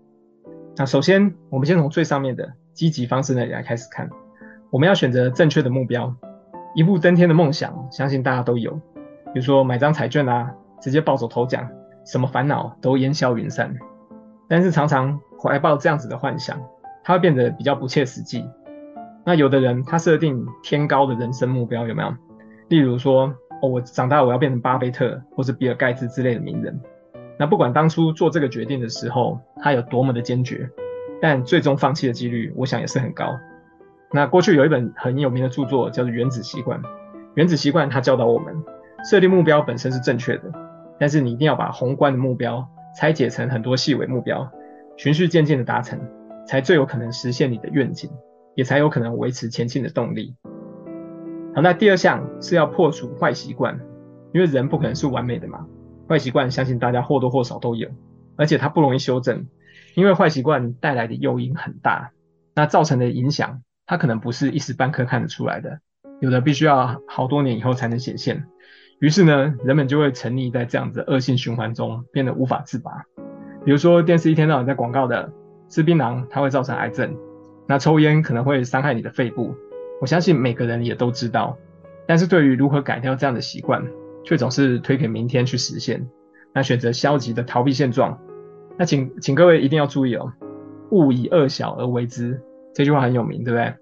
[0.76, 4.10] 那首先，我们先从最上面的积极方式那里来开始看。
[4.70, 6.12] 我们要选择正确的目标，
[6.74, 8.72] 一步登天的梦想，相信大家都有，
[9.32, 11.64] 比如说买张彩券啊，直接抱走头奖。
[12.04, 13.72] 什么烦恼都烟消云散，
[14.50, 16.60] 但是常常怀抱这样子的幻想，
[17.04, 18.44] 它会变得比较不切实际。
[19.24, 22.12] 那有的人他设定天高的人生目标，有没有？
[22.66, 23.32] 例如说，
[23.62, 26.80] 哦，我长大我要变成巴菲特或是比尔盖茨之类的名人。
[27.38, 30.68] 那不管当初做这个决定的时候，他有多么的坚决，
[31.22, 33.38] 但最终放弃的几率，我想也是很高。
[34.10, 36.82] 那过去有一本很有名的著作叫做《原子习惯》，
[37.34, 38.52] 《原子习惯》它教导我们，
[39.04, 40.50] 设定目标本身是正确的。
[40.98, 44.50] 但是你一定要把宏观的目标拆解成很多细微目标，
[44.96, 46.00] 循序渐进的达成，
[46.46, 48.10] 才最有可能实现你的愿景，
[48.54, 50.34] 也才有可能维持前进的动力。
[51.54, 53.78] 好，那第二项是要破除坏习惯，
[54.32, 55.66] 因为人不可能是完美的嘛，
[56.08, 57.88] 坏习惯相信大家或多或少都有，
[58.36, 59.46] 而且它不容易修正，
[59.94, 62.12] 因为坏习惯带来的诱因很大，
[62.54, 65.80] 那造成的影响它可能不是一时半刻看得出来的，
[66.20, 68.46] 有的必须要好多年以后才能显现。
[69.00, 73.04] 于是呢，人们就会沉溺在这样子的恶性循环中，变得无法自拔。
[73.64, 75.32] 比如说，电视一天到晚在广告的
[75.68, 77.08] 吃槟榔，它会造成癌症；
[77.66, 79.54] 那抽烟可能会伤害你的肺部。
[80.02, 81.56] 我相信每个人也都知道，
[82.06, 83.82] 但是对于如何改掉这样的习惯，
[84.22, 86.06] 却总是推给明天去实现。
[86.52, 88.18] 那选择消极的逃避现状。
[88.76, 90.30] 那请请各位一定要注意哦，
[90.90, 92.38] 勿以恶小而为之，
[92.74, 93.74] 这句话很有名，对不对？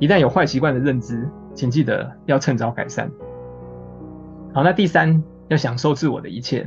[0.00, 3.10] 一旦有坏习惯的认知，请记得要趁早改善。
[4.56, 6.66] 好，那第三，要享受自我的一切。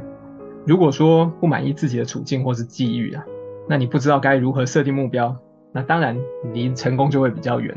[0.63, 3.23] 如果说不满意自己的处境或是际遇啊，
[3.67, 5.35] 那你不知道该如何设定目标，
[5.73, 6.15] 那当然
[6.53, 7.75] 离成功就会比较远。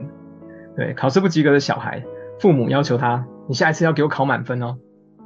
[0.76, 2.04] 对，考试不及格的小孩，
[2.38, 4.76] 父母要求他，你下一次要给我考满分哦。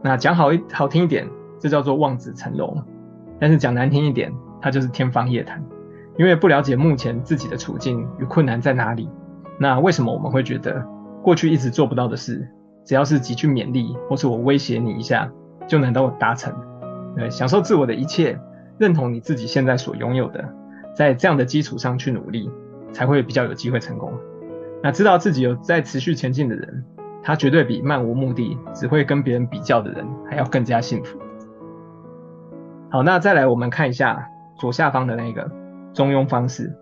[0.05, 2.81] 那讲好一好听一点，这叫做望子成龙；
[3.41, 5.61] 但是讲难听一点，它就是天方夜谭。
[6.17, 9.11] 因为不了解目前自己的处境与困难在哪里。
[9.59, 10.87] 那为什么我们会觉得
[11.25, 12.49] 过去一直做不到的事，
[12.87, 15.31] 只要是几句勉励，或是我威胁你一下，
[15.67, 16.55] 就能够达成？
[17.17, 18.39] 对，享受自我的一切，
[18.79, 20.49] 认同你自己现在所拥有的，
[20.95, 22.49] 在这样的基础上去努力，
[22.93, 24.13] 才会比较有机会成功。
[24.83, 26.85] 那知道自己有在持续前进的人，
[27.25, 31.19] 他绝对比漫无目的只会跟别人比较的人还要更加幸福。
[32.89, 34.29] 好，那再来我们看一下
[34.61, 35.51] 左下方的那个
[35.93, 36.73] 中庸方式。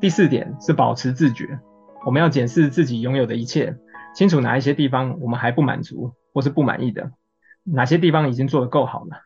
[0.00, 1.58] 第四点是保持自觉，
[2.06, 3.76] 我们要检视自己拥有的一切，
[4.14, 7.12] 清楚哪一些地方我们还不满足或是不满意的，
[7.64, 9.16] 哪些地方已经做得够好了。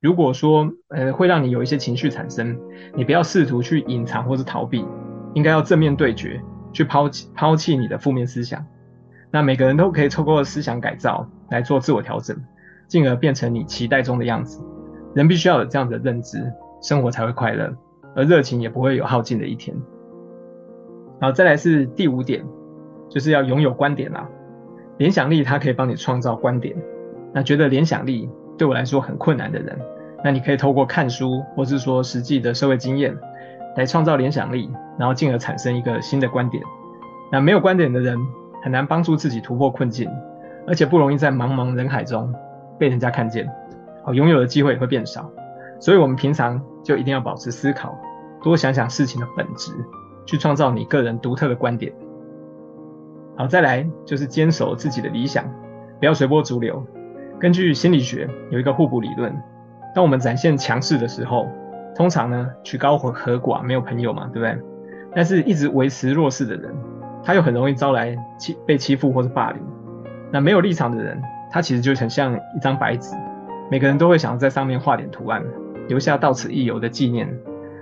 [0.00, 2.58] 如果说呃会让你有一些情绪产生，
[2.94, 4.84] 你不要试图去隐藏或是逃避，
[5.34, 6.42] 应该要正面对决。
[6.72, 8.62] 去抛弃抛弃你的负面思想，
[9.30, 12.36] 那每个人都可以透过思想改造来做自我调整，
[12.86, 14.62] 进而变成你期待中的样子。
[15.14, 17.74] 人必须要有这样的认知，生活才会快乐，
[18.14, 19.74] 而热情也不会有耗尽的一天。
[21.18, 22.44] 好，再来是第五点，
[23.08, 24.28] 就是要拥有观点啦。
[24.98, 26.76] 联想力它可以帮你创造观点。
[27.32, 29.78] 那觉得联想力对我来说很困难的人，
[30.24, 33.16] 那你可以透过看书，或是说实际的社会经验。
[33.76, 36.64] 来创造联想力，然后进而产生一个新的观点。
[37.30, 38.18] 那没有观点的人
[38.62, 40.10] 很难帮助自己突破困境，
[40.66, 42.34] 而且不容易在茫茫人海中
[42.78, 43.46] 被人家看见，
[44.06, 45.30] 哦，拥有的机会也会变少。
[45.78, 47.94] 所以，我们平常就一定要保持思考，
[48.42, 49.72] 多想想事情的本质，
[50.24, 51.92] 去创造你个人独特的观点。
[53.36, 55.44] 好，再来就是坚守自己的理想，
[56.00, 56.82] 不要随波逐流。
[57.38, 59.30] 根据心理学有一个互补理论，
[59.94, 61.46] 当我们展现强势的时候，
[61.94, 64.58] 通常呢，曲高和寡，没有朋友嘛，对不对？
[65.14, 66.74] 但是一直维持弱势的人，
[67.22, 69.60] 他又很容易招来欺被欺负或是霸凌。
[70.30, 71.20] 那没有立场的人，
[71.50, 73.14] 他其实就很像一张白纸，
[73.70, 75.42] 每个人都会想要在上面画点图案，
[75.88, 77.28] 留下到此一游的纪念。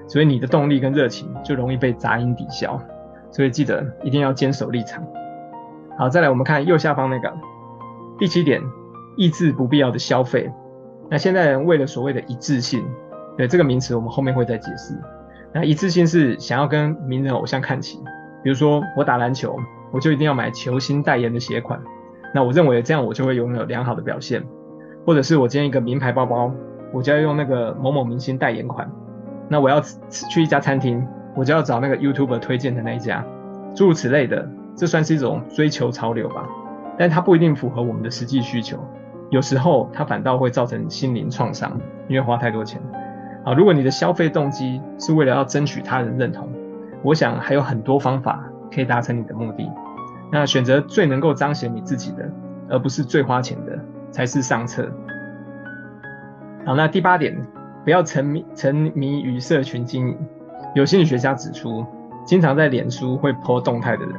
[0.08, 2.80] 所以你的动力跟热情就容易被杂音抵消。
[3.30, 5.02] 所以记得一定要坚守立场。
[5.96, 7.32] 好，再来我们看右下方那个
[8.18, 8.62] 第七点，
[9.16, 10.50] 抑制不必要的消费。
[11.10, 12.84] 那现在人为了所谓的一致性。
[13.36, 14.96] 对这个名词，我们后面会再解释。
[15.52, 17.98] 那一致性是想要跟名人偶像看齐，
[18.44, 19.56] 比如说我打篮球，
[19.90, 21.82] 我就一定要买球星代言的鞋款，
[22.32, 24.40] 那我认为这样我就会拥有良好的表现。
[25.04, 26.52] 或者是我今天一个名牌包包，
[26.92, 28.88] 我就要用那个某某明星代言款。
[29.48, 31.04] 那我要去一家餐厅，
[31.34, 33.26] 我就要找那个 YouTuber 推荐的那一家，
[33.74, 36.48] 诸如此类的，这算是一种追求潮流吧？
[36.98, 38.78] 但它不一定符合我们的实际需求，
[39.30, 42.80] 有时候它反倒会造成心灵创伤，因为花太多钱。
[43.44, 46.48] 啊，如果你的消费动机是为了要争取他人认同，
[47.02, 49.70] 我想还有很多方法可以达成你的目的。
[50.32, 52.30] 那选择最能够彰显你自己的，
[52.68, 53.78] 而不是最花钱的，
[54.10, 54.90] 才是上策。
[56.64, 57.36] 好，那第八点，
[57.84, 60.18] 不要沉迷沉迷于社群经营。
[60.74, 61.84] 有心理学家指出，
[62.24, 64.14] 经常在脸书会 po 动态的人，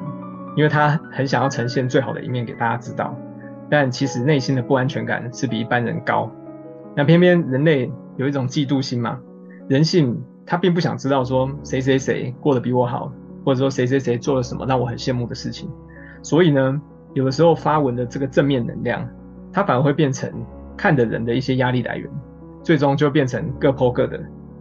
[0.55, 3.15] 因为他很想要呈现最好的一面给大家知道，
[3.69, 6.31] 但其实内心的不安全感是比一般人高。
[6.95, 7.91] 那偏偏人类。
[8.17, 9.19] 有一种嫉妒心嘛，
[9.67, 13.11] 人性他并不想知道说谁谁谁过得比我好，
[13.43, 15.69] 或者说谁谁谁做了什么让我很羡慕的事情，
[16.23, 16.81] 所以呢，
[17.13, 19.05] 有的时候发文的这个正面能量，
[19.51, 20.31] 它反而会变成
[20.77, 22.09] 看的人的一些压力来源，
[22.63, 24.17] 最终就变成各剖各的，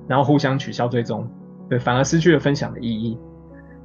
[0.09, 1.25] 然后互相取消追踪，
[1.69, 3.17] 对，反而失去了分享的意义。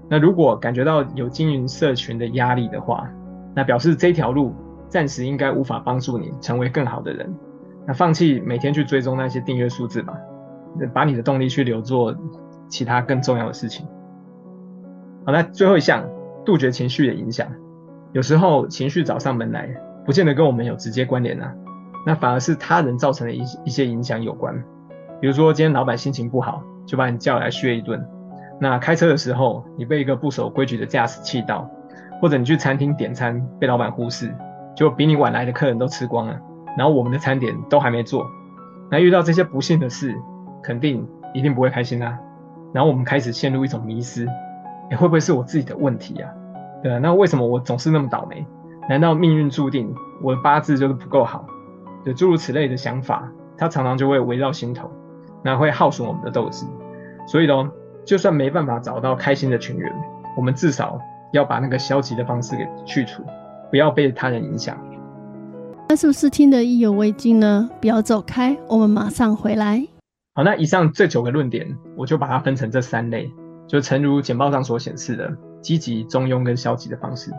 [0.09, 3.07] 那如果感觉到有经营社群的压力的话，
[3.55, 4.53] 那表示这条路
[4.87, 7.31] 暂时应该无法帮助你成为更好的人。
[7.85, 10.13] 那放弃每天去追踪那些订阅数字吧，
[10.93, 12.15] 把你的动力去留作
[12.67, 13.85] 其他更重要的事情。
[15.25, 16.03] 好，那最后一项，
[16.45, 17.47] 杜绝情绪的影响。
[18.11, 19.69] 有时候情绪找上门来，
[20.05, 21.53] 不见得跟我们有直接关联啊，
[22.05, 24.55] 那反而是他人造成的一一些影响有关。
[25.21, 27.99] 比如说今天老板心情不好，就把你叫来削一顿；
[28.59, 31.69] 那开车的时候，你被一个不守规矩的驾驶气到，
[32.21, 34.35] 或者你去餐厅点餐被老板忽视，
[34.75, 36.37] 就比你晚来的客人都吃光了。
[36.77, 38.29] 然后我们的餐点都还没做。
[38.91, 40.15] 那遇到这些不幸的事，
[40.61, 42.17] 肯定一定不会开心啊。
[42.73, 44.27] 然后我们开始陷入一种迷失，
[44.91, 46.29] 会不会是我自己的问题啊？
[46.83, 48.45] 对啊，那为什么我总是那么倒霉？
[48.87, 51.45] 难道命运注定我的八字就是不够好？
[52.05, 54.89] 就诸如此类的想法，它常常就会围绕心头，
[55.43, 56.65] 那会耗损我们的斗志。
[57.27, 57.71] 所以呢，
[58.09, 59.93] 就算没办法找到开心的群员，
[60.35, 60.99] 我们至少
[61.31, 63.21] 要把那个消极的方式给去除，
[63.69, 64.75] 不要被他人影响。
[65.87, 67.69] 那是不是听得意犹未尽呢？
[67.79, 69.85] 不要走开，我们马上回来。
[70.33, 73.31] 好，那以上这九个论点，我就把它分成这三类，
[73.67, 77.29] 就诚如简报上所显示的，积极、中庸跟消极的方式。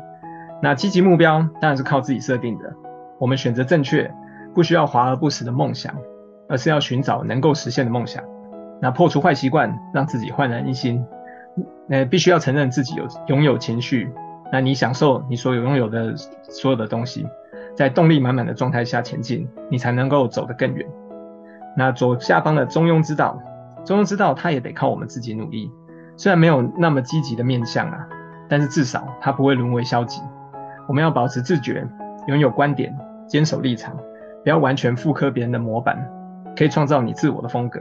[0.63, 2.73] 那积极目标当然是靠自己设定的，
[3.19, 4.09] 我们选择正确，
[4.55, 5.93] 不需要华而不实的梦想，
[6.49, 8.23] 而是要寻找能够实现的梦想。
[8.81, 11.05] 那破除坏习惯，让自己焕然一新。
[11.87, 14.13] 那必须要承认自己有拥有情绪，
[14.53, 17.27] 那你享受你所有拥有的所有的东西，
[17.77, 20.87] 在动力满满的状态下前进，你才能够走得更远。
[21.77, 23.39] 那左下方的中庸之道，
[23.85, 25.71] 中庸之道它也得靠我们自己努力，
[26.17, 28.09] 虽然没有那么积极的面向啊，
[28.49, 30.23] 但是至少它不会沦为消极。
[30.87, 31.87] 我们要保持自觉，
[32.29, 33.97] 拥有观点，坚守立场，
[34.43, 36.09] 不要完全复刻别人的模板，
[36.57, 37.81] 可以创造你自我的风格。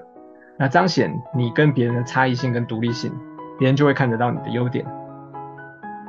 [0.60, 3.12] 那彰显你跟别人的差异性跟独立性，
[3.58, 4.86] 别人就会看得到你的优点。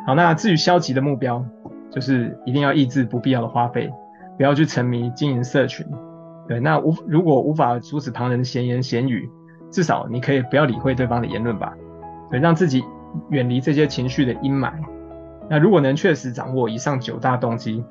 [0.07, 1.45] 好，那至于消极的目标，
[1.91, 3.89] 就是一定要抑制不必要的花费，
[4.37, 5.87] 不要去沉迷经营社群。
[6.49, 9.31] 对，那无如果无法阻止旁人的闲言闲语，
[9.71, 11.73] 至少你可以不要理会对方的言论吧。
[12.29, 12.83] 对，让自己
[13.29, 14.73] 远离这些情绪的阴霾。
[15.49, 17.85] 那如果能确实掌握以上九大动机，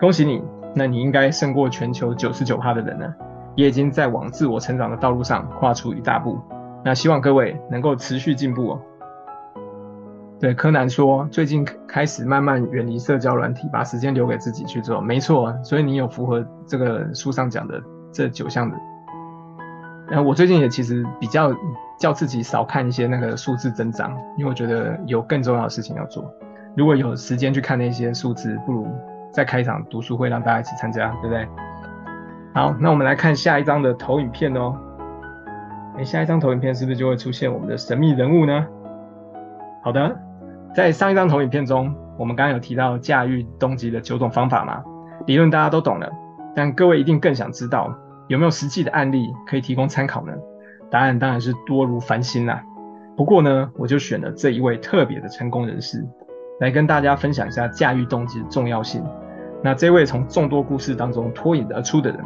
[0.00, 0.42] 恭喜你，
[0.74, 3.14] 那你应该胜过全球九十九趴的人了，
[3.56, 6.38] 也已经在往自我成长的道路上跨出一大步。
[6.84, 8.80] 那希望各位能够持续进步哦。
[10.38, 15.00] 对，柯南说，最近开始慢慢远离社交软体，把时间留给自己去做。
[15.00, 18.76] 没错，所以你有符合这个书上讲的这九项的。
[20.10, 21.50] 那我最近也其实比较
[21.98, 26.30] 叫自己少看一些那个数字增长，因为我觉得有更重要的事情要做。
[26.76, 28.86] 如果有时间去看那些数字，不如
[29.32, 31.48] 再开一场读书会，让大家一起参加，对不对？
[32.56, 34.74] 好，那我们来看下一张的投影片哦。
[35.98, 38.66] 诶，下一张投影片是不是就会出现我们的神秘人物呢？
[39.82, 40.16] 好的，
[40.74, 44.82] 在上一张投影片中，我们刚刚有提到驾驭动机的九种方法嘛，
[45.26, 46.10] 理论大家都懂了，
[46.54, 47.94] 但各位一定更想知道
[48.26, 50.32] 有没有实际的案例可以提供参考呢？
[50.90, 52.62] 答案当然是多如繁星啦。
[53.18, 56.02] 不过呢，我就选了这一位特别的成功人士。
[56.60, 59.04] 来跟大家分享一下驾驭动机的重要性。
[59.62, 62.18] 那这位从众多故事当中脱颖而出的人，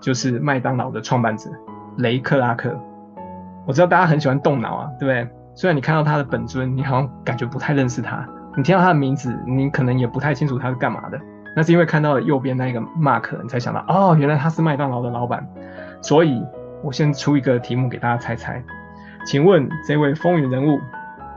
[0.00, 1.50] 就是麦当劳的创办者
[1.98, 2.74] 雷克拉克。
[3.66, 5.28] 我知道大家很喜欢动脑啊，对不对？
[5.54, 8.24] 虽然你看到他的本尊，你好像感觉不太认识他；
[8.56, 11.20] 你听到他的名字，你可能也不太清楚他是干嘛的。
[11.54, 15.46] 那是因为看到了右边那个 Mark，你才想到哦，原来他是麦当劳的老板。
[16.00, 16.42] 所以，
[16.82, 18.62] 我先出一个题目给大家猜猜，
[19.26, 20.78] 请问这位风云人物，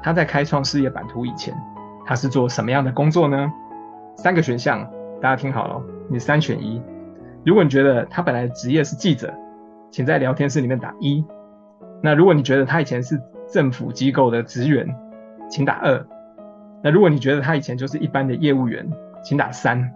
[0.02, 1.54] 他在开创事业版图以前，
[2.06, 3.52] 他是做什么样的工作呢？
[4.15, 4.88] 三个选项，
[5.19, 6.82] 大家听好了，你三选一。
[7.45, 9.34] 如果你觉得他本来职业是记者，
[9.91, 11.23] 请在聊天室里面打一。
[12.01, 14.88] 那如果你觉得他以前是政府机构的职员，
[15.49, 16.06] 请打二。
[16.82, 18.89] 那如果你觉得他以前就是一般的业务员，
[19.23, 19.93] 请打三。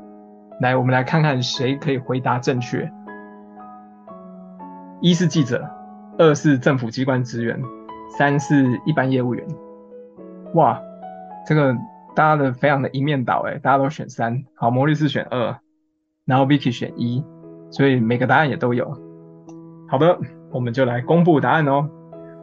[0.60, 2.92] 来，我们来看看谁可以回答正确。
[5.02, 5.70] 一是记者，
[6.18, 7.62] 二是政府机关职员，
[8.18, 9.46] 三是一般业务员。
[10.54, 10.82] 哇！
[11.46, 11.74] 这个
[12.16, 15.56] 大家的非常的一面倒诶，大家都选三，好，魔律师选二，
[16.26, 17.24] 然后 Vicky 选一，
[17.70, 18.86] 所以每个答案也都有。
[19.88, 20.18] 好的，
[20.52, 21.88] 我们就来公布答案哦。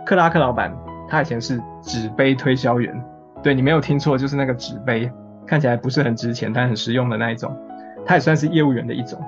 [0.07, 0.75] 克拉克老板，
[1.09, 3.05] 他以前是纸杯推销员，
[3.43, 5.11] 对，你没有听错，就是那个纸杯，
[5.47, 7.57] 看起来不是很值钱，但很实用的那一种，
[8.05, 9.19] 他也算是业务员的一种。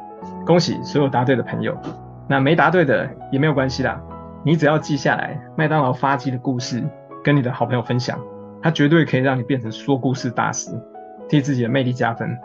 [0.45, 1.77] 恭喜所有答对的朋友，
[2.29, 4.01] 那没答对的也没有关系啦，
[4.45, 6.85] 你只要记下来麦当劳发迹的故事，
[7.25, 8.19] 跟你的好朋友分享。
[8.63, 10.71] 他绝对可以让你变成说故事大师，
[11.29, 12.37] 替自己的魅力加分。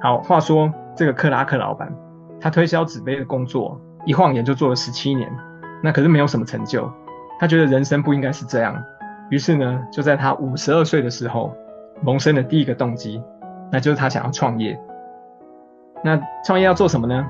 [0.00, 1.92] 好，话说这个克拉克老板，
[2.42, 5.30] 他推销纸杯的工作，一晃眼就做了十七年，
[5.82, 6.90] 那可是没有什么成就。
[7.38, 8.76] 他觉得人生不应该是这样，
[9.30, 11.54] 于是呢，就在他五十二岁的时候，
[12.02, 13.22] 萌生了第一个动机，
[13.70, 14.78] 那就是他想要创业。
[16.04, 17.24] 那创业要做什么呢？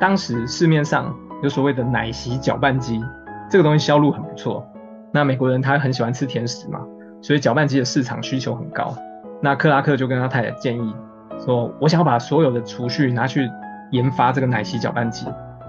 [0.00, 3.00] 当时市面上有所谓的奶昔搅拌机，
[3.48, 4.66] 这个东西销路很不错。
[5.12, 6.80] 那美国人他很喜欢吃甜食嘛。
[7.22, 8.94] 所以搅拌机的市场需求很高，
[9.40, 10.94] 那克拉克就跟他太太建议
[11.40, 13.50] 说：“我想要把所有的储蓄拿去
[13.90, 15.26] 研发这个奶昔搅拌机，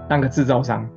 [0.08, 0.88] 当个制造商。”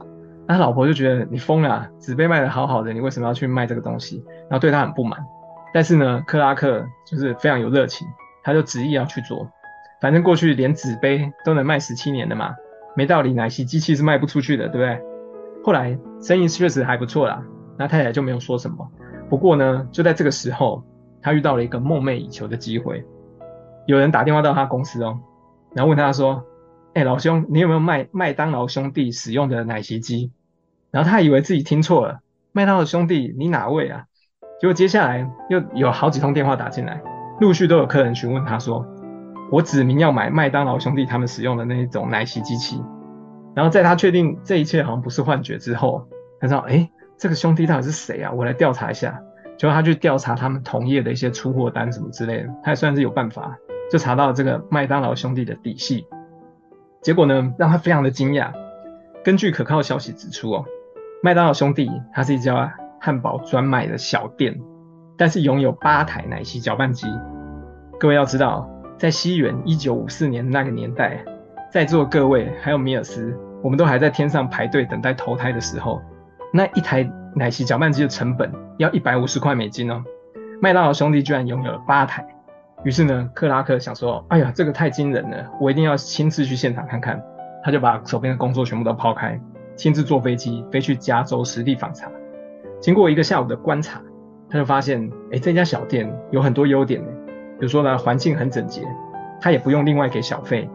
[0.47, 4.23] 那他老婆就觉得你疯了，纸杯卖得好好的，你为什么要去卖这个东西？
[4.49, 5.19] 然后对他很不满。
[5.73, 8.07] 但是呢，克拉克就是非常有热情，
[8.43, 9.47] 他就执意要去做。
[10.01, 12.55] 反正过去连纸杯都能卖十七年的嘛，
[12.95, 15.01] 没道理，奶昔机器是卖不出去的，对不对？
[15.63, 17.41] 后来生意确实还不错啦，
[17.77, 18.85] 那太太就没有说什么。
[19.29, 20.83] 不过呢，就在这个时候，
[21.21, 23.05] 他遇到了一个梦寐以求的机会，
[23.85, 25.19] 有人打电话到他公司哦，
[25.73, 26.43] 然后问他说
[26.93, 30.31] ：“哎，老兄，你有没有卖麦当劳兄弟使用的奶昔机？”
[30.91, 32.19] 然后他以为自己听错了，
[32.51, 34.05] 麦当劳兄弟，你哪位啊？
[34.59, 37.01] 结果接下来又有好几通电话打进来，
[37.39, 38.85] 陆续都有客人询问他说
[39.51, 42.81] ：“我指明要买麦当劳兄弟他们使用的那一种奶昔机器。”
[43.55, 46.07] 然后在他确定这一切好像不是幻觉之后，
[46.39, 46.89] 他说：“哎。”
[47.21, 48.31] 这个兄弟到底是谁啊？
[48.31, 49.21] 我来调查一下。
[49.55, 53.55] 结果他去调查他们同业的一些出货单什么之类的，他也算是有办法，
[53.91, 56.07] 就查到这个麦当劳兄弟的底细。
[57.01, 58.51] 结果呢，让他非常的惊讶。
[59.23, 60.65] 根据可靠消息指出哦，
[61.23, 64.59] 麦当劳兄弟它是一家汉堡专卖的小店，
[65.17, 67.07] 但是拥有八台奶昔搅拌机。
[67.99, 71.23] 各位要知道，在西元一九五四年那个年代，
[71.71, 76.01] 在座各位还有米尔斯，我们都还在天上排队等待投胎的时候。
[76.53, 80.03] 那一台奶昔搅拌机的成本要一百五十块美金哦，
[80.61, 82.27] 麦当劳兄弟居然拥有了八台，
[82.83, 87.21] 于是呢，克拉克想说，哎呀，这个太惊人了，我一定要亲自去现场看看。
[87.63, 89.39] 他就把手边的工作全部都抛开，
[89.75, 92.09] 亲自坐飞机飞去加州实地访查。
[92.79, 94.01] 经过一个下午的观察，
[94.49, 97.07] 他就发现，哎，这家小店有很多优点呢，
[97.59, 98.81] 比如说呢，环境很整洁，
[99.39, 100.67] 他也不用另外给小费。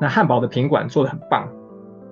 [0.00, 1.48] 那汉堡的品管做得很棒，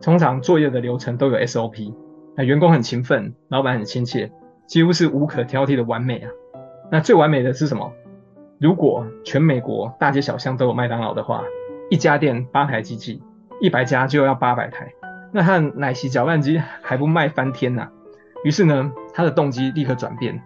[0.01, 1.93] 通常作业的流程都有 SOP。
[2.37, 4.31] 那员工很勤奋，老板很亲切，
[4.69, 6.31] 几乎是无可挑剔的完美啊。
[6.93, 7.93] 那最完美的是什么？
[8.63, 11.43] 如果全美国大街小巷都有麦当劳的话，
[11.91, 13.21] 一家店八台机器，
[13.61, 14.93] 一百家就要八百台，
[15.33, 17.91] 那他的奶昔搅拌机还不卖翻天呐、啊？
[18.45, 20.41] 于是呢，他的动机立刻转变，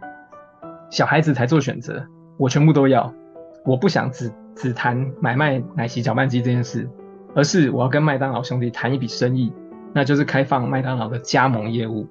[0.89, 2.07] 小孩子才做选择，
[2.39, 3.13] 我全部都要。
[3.67, 6.89] 我不想只只谈买卖奶昔搅拌机这件事，
[7.35, 9.53] 而是我要跟麦当劳兄弟谈一笔生意。
[9.93, 12.09] 那就是开放麦当劳的加盟业务。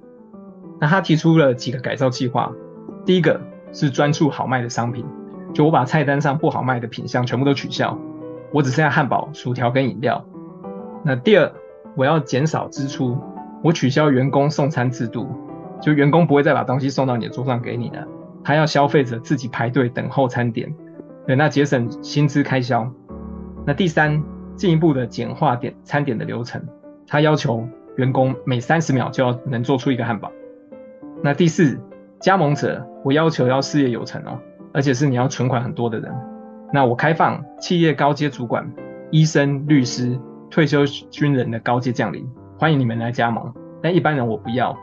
[0.79, 2.51] 那他提出了几个改造计划。
[3.03, 3.41] 第一个
[3.73, 5.03] 是专注好卖的商品，
[5.55, 7.97] 就我把菜单上不好卖的品项全部都取消，
[8.51, 10.23] 我只剩下汉堡、薯条跟饮料。
[11.01, 11.49] 那第二，
[11.95, 13.17] 我要减少支出，
[13.63, 15.29] 我取消员工送餐制度，
[15.81, 18.05] 就员工不会再把东西送到你的桌上给你了，
[18.43, 20.75] 他要消费者自己排队等候餐点，
[21.25, 22.91] 对，那节省薪资开销。
[23.65, 24.21] 那第三，
[24.57, 26.61] 进一步的简化点餐点的流程。
[27.07, 30.29] 他要求员工每三十秒就要能做出一个汉堡。
[31.23, 31.79] 那第四，
[32.19, 34.37] 加盟者，我要求要事业有成哦，
[34.75, 36.13] 而且是你要存款很多的人。
[36.73, 38.69] 那我开放企业高阶主管、
[39.09, 40.19] 医生、律师、
[40.51, 43.53] 退休军人的高阶将领，欢迎你们来加盟。
[43.81, 44.77] 但一般人我不要。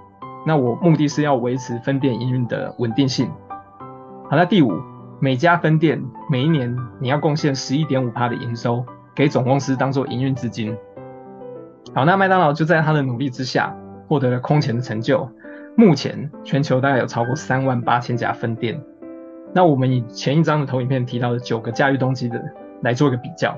[0.46, 3.30] 那我目的是要维持分店营运的稳定性。
[4.30, 4.72] 好，那第五，
[5.20, 8.82] 每家分店每一年你要贡献十一点五趴的营收
[9.14, 10.74] 给总公司当做营运资金。
[11.94, 13.76] 好，那麦当劳就在他的努力之下
[14.08, 15.28] 获得了空前的成就。
[15.76, 18.82] 目前全球大概有超过三万八千家分店。
[19.54, 22.42] 那我们以前一章的投影片提到的九个驾驭动机的
[22.82, 23.56] 来做一个比较，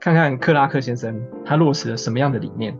[0.00, 2.76] 看看克拉克先生他落实了什么样的理念。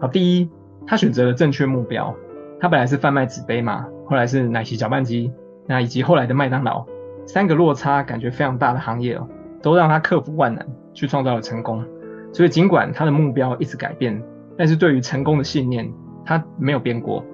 [0.00, 0.50] 好，第一，
[0.86, 2.14] 他选择了正确目标。
[2.58, 5.30] 他本来是贩卖纸杯嘛，后来是奶昔搅拌机，
[5.66, 6.86] 那以及后来的麦当劳，
[7.26, 9.28] 三个落差感觉非常大的行业哦，
[9.62, 11.84] 都让他克服万难去创造了成功。
[12.32, 14.22] 所以，尽管他的目标一直改变，
[14.56, 15.90] 但是对于成功的信念，
[16.24, 17.24] 他没有变过。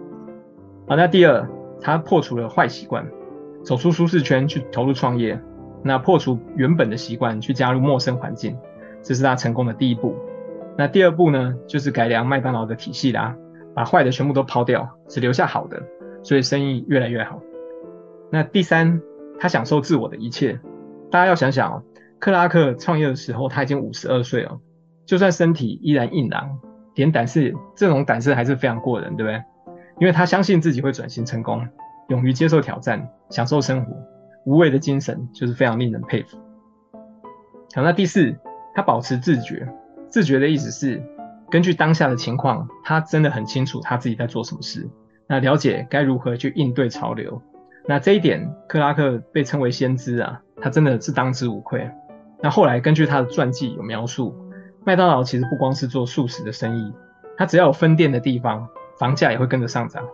[0.88, 1.48] 好，那第二，
[1.80, 3.06] 他破除了坏习惯，
[3.62, 5.40] 走出舒适圈去投入创业。
[5.84, 8.56] 那破除原本的习惯，去加入陌生环境，
[9.02, 10.14] 这是他成功的第一步。
[10.78, 13.36] 那第二步呢，就是改良麦当劳的体系啦，
[13.74, 15.82] 把坏的全部都抛掉，只留下好的，
[16.22, 17.40] 所以生意越来越好。
[18.30, 19.02] 那第三，
[19.38, 20.60] 他享受自我的一切。
[21.10, 21.82] 大家要想想哦，
[22.20, 24.60] 克拉克创业的时候，他已经五十二岁了。
[25.04, 26.58] 就算身体依然硬朗，
[26.94, 29.42] 点胆识这种胆识还是非常过人，对不对？
[29.98, 31.66] 因为他相信自己会转型成功，
[32.08, 33.92] 勇于接受挑战，享受生活，
[34.44, 36.38] 无畏的精神就是非常令人佩服。
[37.74, 38.36] 好，那第四，
[38.74, 39.66] 他保持自觉。
[40.08, 41.02] 自觉的意思是，
[41.50, 44.88] 根据当下的情况，他真的很清楚他自己在做什么事，
[45.26, 47.40] 那了解该如何去应对潮流。
[47.86, 51.90] 那这一点，克拉克被称为先知啊，他真的是当之无愧。
[52.40, 54.36] 那后来根据他的传记有描述。
[54.84, 56.92] 麦当劳其实不光是做素食的生意，
[57.36, 60.04] 他只要有分店的地方，房价也会跟着上涨。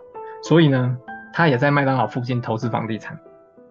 [0.43, 0.95] 所以呢，
[1.33, 3.19] 他也在麦当劳附近投资房地产。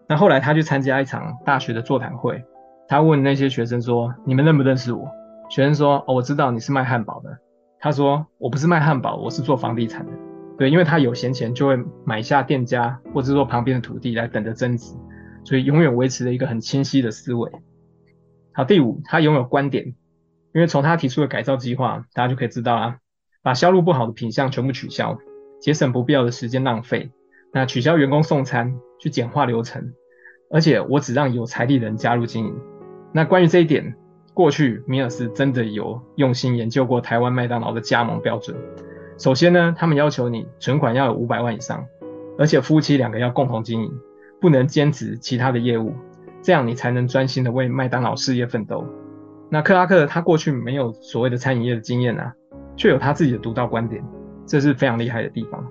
[0.09, 2.43] 那后来他去参加一场大学的座谈会，
[2.89, 5.09] 他问那些学生说：“你们认不认识我？”
[5.51, 7.39] 学生说：“哦，我知道你是卖汉堡的。”
[7.81, 10.13] 他说：“我不是卖汉堡，我是做房地产的。”
[10.59, 14.97] 对，因为他有闲钱就会买下店家，或者说旁边的土地来等着增值，
[15.45, 17.53] 所以永远维持了一个很清晰的思维。
[18.53, 19.95] 好，第五，他拥有观点。
[20.55, 22.97] 因为从他提出的改造计划，大家就可以知道啊，
[23.43, 25.19] 把销路不好的品项全部取消，
[25.61, 27.11] 节省不必要的时间浪费。
[27.53, 29.93] 那取消员工送餐，去简化流程，
[30.51, 32.55] 而且我只让有财力的人加入经营。
[33.13, 33.95] 那关于这一点，
[34.35, 38.57] 过去米尔斯真的有用心研究过台湾麦当劳的加盟标准。
[39.17, 41.85] 首先呢，他们要求你存款要有五百万以上，
[42.39, 43.93] 而且夫妻两个要共同经营，
[44.41, 45.95] 不能兼职其他的业务，
[46.43, 48.87] 这样你才能专心的为麦当劳事业奋斗。
[49.51, 52.33] 那克拉克他过去没有所谓的餐饮业的经验啊，
[52.77, 54.05] 却有他自己的独到观点，
[54.47, 55.67] 这是非常厉害的地方。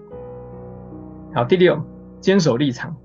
[1.34, 1.82] 好，第六，
[2.20, 2.96] 坚守立场。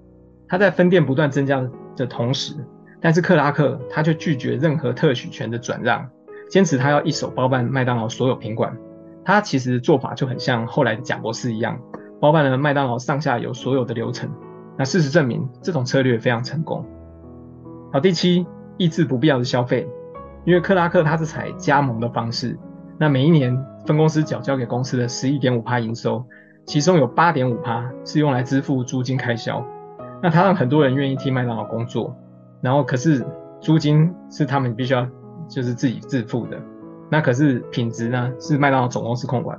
[0.48, 1.62] 他在分店不断增加
[1.96, 2.54] 的同时，
[3.00, 6.08] 但是克拉克他却拒绝任何特许权的转让，
[6.50, 8.76] 坚持他要一手包办麦当劳所有品管。
[9.24, 11.78] 他其实做法就很像后来的贾博士一样，
[12.20, 14.30] 包办了麦当劳上下游所有的流程。
[14.76, 16.84] 那事实证明，这种策略非常成功。
[17.92, 18.46] 好，第七，
[18.78, 19.88] 抑制不必要的消费。
[20.44, 22.58] 因为克拉克他是采加盟的方式，
[22.98, 23.56] 那每一年
[23.86, 26.24] 分公司缴交给公司的十一点五趴营收，
[26.64, 29.64] 其中有八点五趴是用来支付租金开销。
[30.22, 32.16] 那他让很多人愿意替麦当劳工作，
[32.60, 33.26] 然后可是
[33.60, 35.04] 租金是他们必须要
[35.48, 36.56] 就是自己自付的。
[37.10, 39.58] 那可是品质呢是麦当劳总公司控管，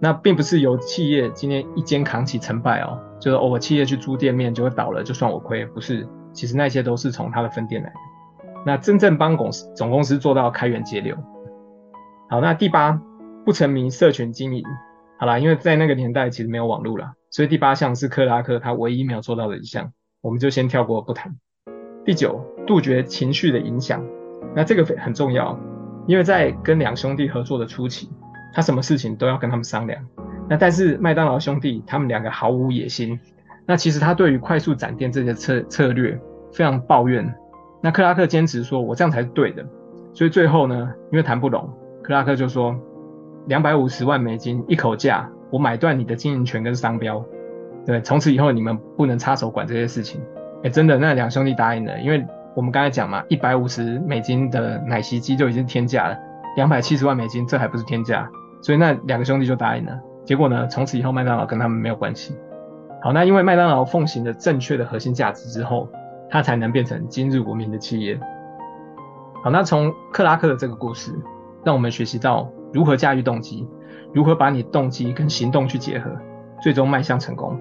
[0.00, 7.94] 那并不是由企业今天一肩扛起成败哦，就是偶尔企业去租店面就会倒了，就算我亏，不是，其实那些都是从他的分店来的。
[8.66, 11.16] 那真正帮公司总公司做到开源节流。
[12.28, 13.00] 好，那第八，
[13.44, 14.64] 不沉迷社群经营。
[15.22, 21.32] 好啦，因为在那个年代其实没有网络啦，所以第八项是克拉克他唯一没有做到的一项，我们就先跳过不谈。
[22.04, 24.04] 第九，杜绝情绪的影响。
[24.52, 25.56] 那这个很重要，
[26.08, 28.10] 因为在跟两兄弟合作的初期，
[28.52, 30.04] 他什么事情都要跟他们商量。
[30.50, 33.16] 那但是麦当劳兄弟他们两个毫无野心。
[33.64, 36.20] 那其实他对于快速展店这些策策略
[36.52, 37.32] 非常抱怨。
[37.80, 39.64] 那克拉克坚持说，我这样才是对的，
[40.12, 41.70] 所以最后呢，因为谈不拢，
[42.02, 42.74] 克拉克就说，
[43.46, 47.24] 两百五十万美金一口价，我买断你的经营权跟商标，
[47.86, 50.20] 对，从此以后你们不能插手管这些事情。
[50.62, 52.24] 哎，真的，那两兄弟答应了，因为
[52.54, 56.18] 我们刚才讲嘛，一百五十美金的奶昔机就已经天价了，
[56.56, 58.30] 两百七十万美金这还不是天价，
[58.62, 59.98] 所以那两个兄弟就答应了。
[60.24, 62.36] 结果呢，从此以后麦当劳跟他们没有关系。
[63.02, 65.88] 好，那因为麦当劳奉行了正确的核心价值之后。
[66.34, 68.18] 它才能变成今日闻名的企业。
[69.44, 71.12] 好，那从克拉克的这个故事，
[71.62, 73.66] 让我们学习到如何驾驭动机，
[74.12, 76.10] 如何把你动机跟行动去结合，
[76.60, 77.58] 最终迈向成功。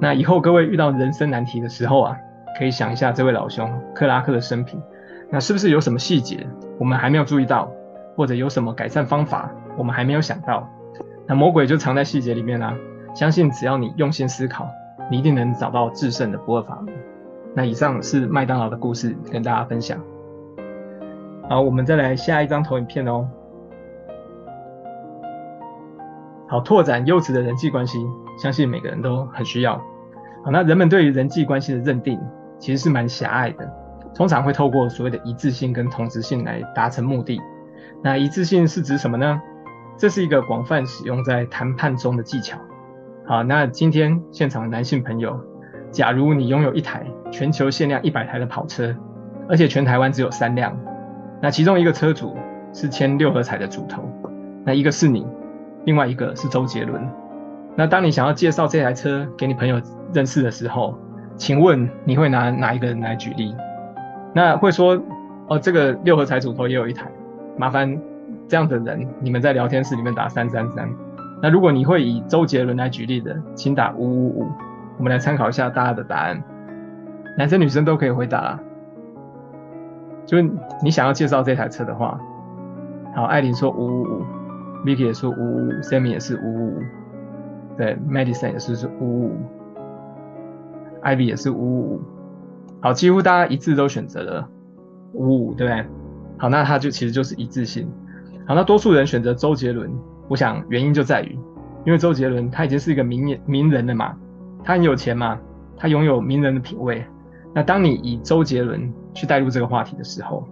[0.00, 2.16] 那以后各位遇到人生难题的时候啊，
[2.58, 4.80] 可以想一下这位老兄克拉克的生平，
[5.30, 6.46] 那是不是有什么细节
[6.78, 7.70] 我们还没有注意到，
[8.16, 10.68] 或者有什么改善方法我们还没有想到？
[11.26, 12.74] 那魔鬼就藏在细节里面啦、
[13.14, 14.68] 相信只要你用心思考，
[15.08, 16.92] 你一定能找到制胜的不二法门。
[17.54, 19.98] 那以上是麦当劳的故事，跟大家分享。
[21.48, 23.28] 好，我们再来下一张投影片哦。
[26.52, 29.74] 好，拓展优质的人际关系，相信每个人都很需要。
[30.44, 32.20] 好，那人们对于人际关系的认定
[32.58, 33.66] 其实是蛮狭隘的，
[34.14, 37.40] 通常会透过所谓的一致性跟同质性来达成目的。
[38.02, 39.40] 那一致性是指什么呢？
[39.96, 42.58] 这是一个广泛使用在谈判中的技巧。
[43.24, 45.40] 好，那今天现场的男性朋友。
[45.90, 48.94] 假如你拥有一台全球限量一百台的跑车，
[49.48, 50.78] 而且全台湾只有三辆，
[51.40, 52.36] 那其中一个车主
[52.74, 54.02] 是签六合彩的主头，
[54.66, 55.26] 那一个是你，
[55.84, 57.08] 另外一个是周杰伦。
[57.74, 59.80] 那当你想要介绍这台车给你朋友
[60.12, 60.98] 认识的时候，
[61.36, 63.54] 请问你会拿哪一个人来举例？
[64.34, 65.00] 那会说
[65.48, 67.10] 哦，这个六合彩主头也有一台，
[67.56, 67.98] 麻烦
[68.46, 70.88] 这样的人你们在聊天室里面打三三三。
[71.40, 74.46] 那如果你会以周杰伦来举例的，请打五五五。
[74.98, 76.40] 我们来参考一下大家的答案，
[77.36, 78.58] 男生女生都可以回答。
[80.26, 80.48] 就是
[80.82, 82.20] 你想要介绍这台车的话，
[83.16, 84.22] 好，艾琳说五五五
[84.84, 86.82] ，Vicky 也是五五，Sammy 也是五五，
[87.76, 89.36] 对，Madison 也是是五五
[91.02, 92.00] ，Ivy 也是五五，
[92.80, 94.48] 好，几乎大家一致都选择了
[95.12, 95.84] 五五五，对不对？
[96.38, 97.88] 好，那它就其实就是一致性。
[98.46, 99.90] 好，那多数人选择周杰伦，
[100.28, 101.38] 我想原因就在于，
[101.84, 104.16] 因为周杰伦他已经是一个名名人了嘛。
[104.64, 105.38] 他很有钱嘛，
[105.76, 107.04] 他拥有名人的品味。
[107.54, 110.46] 那当你以周杰伦去带入这个话题的时候，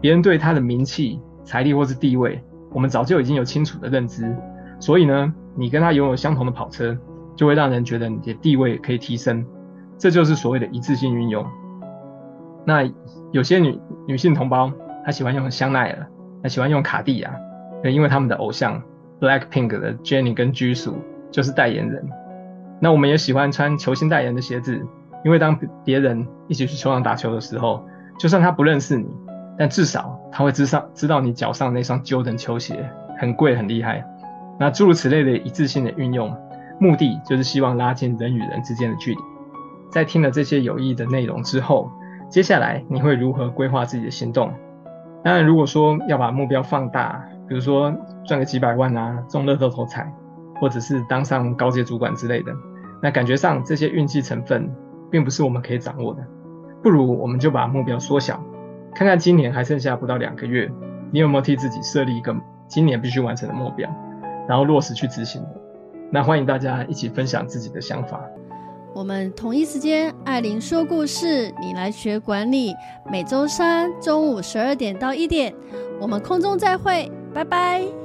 [0.00, 2.42] 别人对他的名气、财力或是地位，
[2.72, 4.34] 我们早就已经有清楚的认知。
[4.80, 6.96] 所以呢，你跟他拥有相同的跑车，
[7.36, 9.44] 就会让人觉得你的地位可以提升。
[9.96, 11.46] 这就是所谓的一致性运用。
[12.64, 12.82] 那
[13.30, 14.72] 有些女女性同胞，
[15.04, 16.06] 她喜欢用香奈儿，
[16.42, 17.32] 她喜欢用卡地亚，
[17.84, 18.82] 因为他们的偶像
[19.20, 20.94] Blackpink 的 Jennie 跟 Jisoo
[21.30, 22.08] 就是代言人。
[22.80, 24.84] 那我们也喜欢穿球星代言的鞋子，
[25.24, 27.84] 因为当别人一起去球场打球的时候，
[28.18, 29.06] 就算他不认识你，
[29.58, 32.88] 但至少他会知道知道你脚上那双 Jordan 球鞋
[33.18, 34.04] 很贵很厉害。
[34.58, 36.34] 那诸如此类的一致性的运用，
[36.78, 39.20] 目的就是希望拉近人与人之间的距离。
[39.90, 41.90] 在听了这些有益的内容之后，
[42.28, 44.52] 接下来你会如何规划自己的行动？
[45.22, 47.92] 当然，如果说要把目标放大，比如说
[48.24, 50.12] 赚个几百万啊，中乐透头彩，
[50.60, 52.52] 或者是当上高阶主管之类的，
[53.00, 54.68] 那感觉上这些运气成分
[55.10, 56.22] 并不是我们可以掌握的。
[56.82, 58.42] 不如我们就把目标缩小，
[58.94, 60.70] 看看今年还剩下不到两个月，
[61.10, 62.34] 你有没有替自己设立一个
[62.68, 63.90] 今年必须完成的目标，
[64.48, 65.42] 然后落实去执行？
[66.10, 68.20] 那欢迎大家一起分享自己的想法。
[68.94, 72.74] 我们同一时间，艾琳说故事，你来学管理。
[73.10, 75.54] 每周三中午十二点到一点，
[75.98, 78.01] 我们空中再会，拜拜。